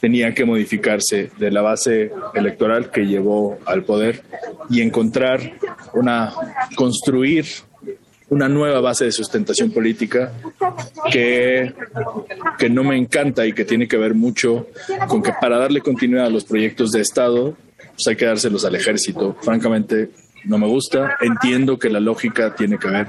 [0.00, 4.22] tenía que modificarse de la base electoral que llevó al poder
[4.68, 5.54] y encontrar
[5.94, 6.30] una,
[6.76, 7.46] construir
[8.28, 10.34] una nueva base de sustentación política
[11.10, 11.72] que,
[12.58, 14.66] que no me encanta y que tiene que ver mucho
[15.06, 17.56] con que para darle continuidad a los proyectos de Estado,
[17.94, 19.34] pues hay que dárselos al ejército.
[19.40, 20.10] Francamente,
[20.44, 21.16] no me gusta.
[21.20, 23.08] Entiendo que la lógica tiene que ver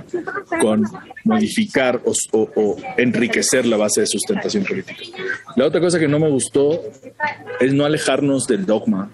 [0.62, 0.84] con
[1.24, 5.02] modificar o, enriquecer la base de sustentación política.
[5.56, 6.82] La otra cosa que no me gustó
[7.60, 9.10] es no alejarnos del dogma,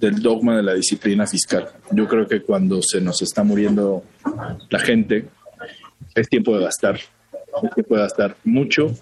[0.00, 1.68] del dogma de la disciplina fiscal.
[1.90, 4.04] Yo creo que cuando se nos está muriendo
[4.70, 5.26] la gente,
[6.14, 6.96] es tiempo de gastar.
[6.96, 8.94] Es tiempo de gastar mucho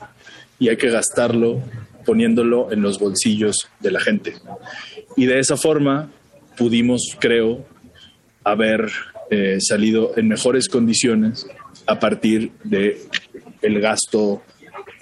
[0.58, 1.60] y hay que gastarlo
[2.04, 4.34] poniéndolo en los bolsillos de la gente.
[5.16, 6.08] Y de esa forma
[6.56, 7.64] pudimos, creo,
[8.46, 8.88] haber
[9.28, 11.48] eh, salido en mejores condiciones
[11.84, 13.02] a partir de
[13.60, 14.42] el gasto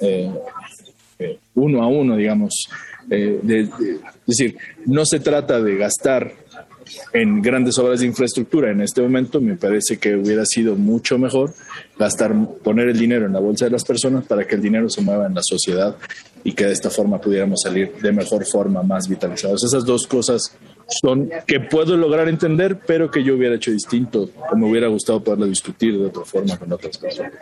[0.00, 0.30] eh,
[1.18, 2.68] eh, uno a uno, digamos.
[3.10, 3.68] es
[4.26, 6.32] decir, no se trata de gastar
[7.12, 11.52] en grandes obras de infraestructura en este momento, me parece que hubiera sido mucho mejor
[11.98, 15.02] gastar, poner el dinero en la bolsa de las personas para que el dinero se
[15.02, 15.96] mueva en la sociedad
[16.44, 19.64] y que de esta forma pudiéramos salir de mejor forma, más vitalizados.
[19.64, 20.56] Esas dos cosas
[20.88, 25.22] son que puedo lograr entender, pero que yo hubiera hecho distinto o me hubiera gustado
[25.22, 27.32] poderlo discutir de otra forma con otras personas.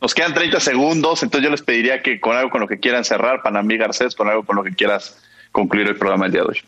[0.00, 3.04] Nos quedan 30 segundos, entonces yo les pediría que con algo con lo que quieran
[3.04, 5.18] cerrar, Panamí Garcés, con algo con lo que quieras
[5.50, 6.58] concluir el programa del día de hoy.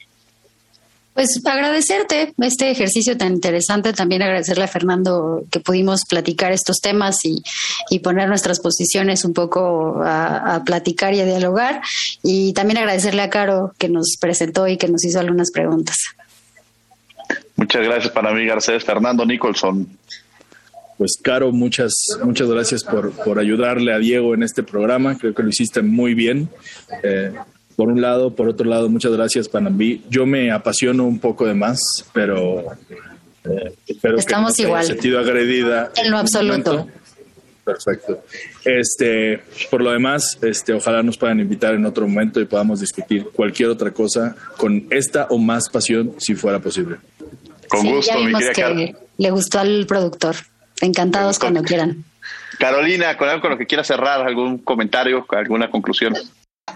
[1.17, 7.21] Pues agradecerte este ejercicio tan interesante, también agradecerle a Fernando que pudimos platicar estos temas
[7.25, 7.43] y,
[8.01, 11.81] poner nuestras posiciones un poco a, platicar y a dialogar.
[12.23, 15.97] Y también agradecerle a Caro que nos presentó y que nos hizo algunas preguntas.
[17.57, 18.85] Muchas gracias para mí, Garcés.
[18.85, 19.89] Fernando Nicholson.
[20.99, 21.95] Pues Caro, muchas,
[22.25, 25.17] muchas gracias por, por ayudarle a Diego en este programa.
[25.17, 26.51] Creo que lo hiciste muy bien.
[27.03, 27.33] Eh,
[27.77, 28.35] por un lado.
[28.35, 30.03] Por otro lado, muchas gracias, Panambi.
[30.09, 31.79] Yo me apasiono un poco de más,
[32.13, 32.65] pero
[33.45, 34.85] eh, espero Estamos que no igual.
[34.85, 35.93] sentido agredida.
[35.97, 36.89] En lo absoluto.
[37.65, 38.23] Perfecto.
[38.65, 43.29] Este, por lo demás, este, ojalá nos puedan invitar en otro momento y podamos discutir
[43.33, 46.99] cualquier otra cosa con esta o más pasión, si fuera posible.
[47.69, 50.37] Con gusto, mi que Le gustó al productor.
[50.81, 52.05] Encantados cuando quieran.
[52.59, 56.15] Carolina, con algo con lo que quiera cerrar, algún comentario, alguna conclusión.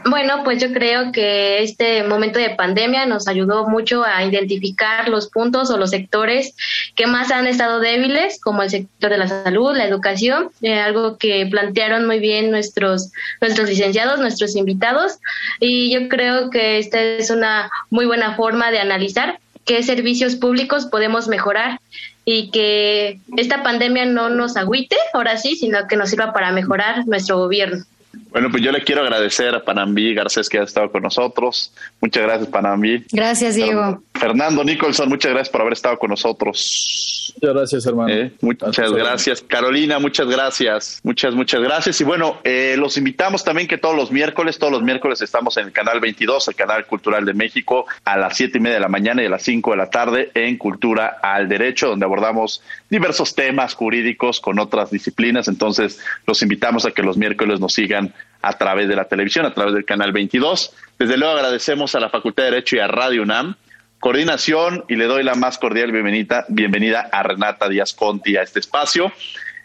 [0.04, 5.28] Bueno, pues yo creo que este momento de pandemia nos ayudó mucho a identificar los
[5.28, 6.54] puntos o los sectores
[6.96, 11.18] que más han estado débiles, como el sector de la salud, la educación, eh, algo
[11.18, 15.18] que plantearon muy bien nuestros, nuestros licenciados, nuestros invitados,
[15.60, 20.86] y yo creo que esta es una muy buena forma de analizar qué servicios públicos
[20.86, 21.78] podemos mejorar
[22.24, 27.06] y que esta pandemia no nos agüite, ahora sí, sino que nos sirva para mejorar
[27.06, 27.84] nuestro gobierno.
[28.30, 31.72] Bueno, pues yo le quiero agradecer a Panambi Garcés que ha estado con nosotros.
[32.00, 33.04] Muchas gracias, Panambi.
[33.12, 34.02] Gracias, Diego.
[34.14, 37.32] Fernando Nicholson, muchas gracias por haber estado con nosotros.
[37.40, 38.12] Muchas gracias, hermano.
[38.12, 39.42] Eh, muchas gracias.
[39.42, 41.00] Carolina, muchas gracias.
[41.02, 42.00] Muchas, muchas gracias.
[42.00, 45.66] Y bueno, eh, los invitamos también que todos los miércoles, todos los miércoles estamos en
[45.66, 48.88] el canal 22, el canal cultural de México, a las siete y media de la
[48.88, 53.34] mañana y a las 5 de la tarde en Cultura al Derecho, donde abordamos diversos
[53.34, 55.48] temas jurídicos con otras disciplinas.
[55.48, 58.12] Entonces, los invitamos a que los miércoles nos sigan
[58.42, 60.72] a través de la televisión, a través del canal 22.
[60.98, 63.56] Desde luego agradecemos a la Facultad de Derecho y a Radio UNAM
[64.00, 68.58] coordinación y le doy la más cordial bienvenida, bienvenida a Renata Díaz Conti a este
[68.58, 69.12] espacio.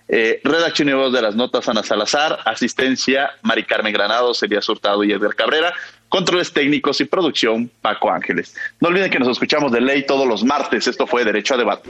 [0.07, 5.03] Eh, redacción y voz de las notas Ana Salazar, asistencia Mari Carmen Granados, Elías Hurtado
[5.03, 5.73] y Edgar Cabrera,
[6.09, 8.55] controles técnicos y producción Paco Ángeles.
[8.81, 10.85] No olviden que nos escuchamos de ley todos los martes.
[10.85, 11.89] Esto fue Derecho a Debate.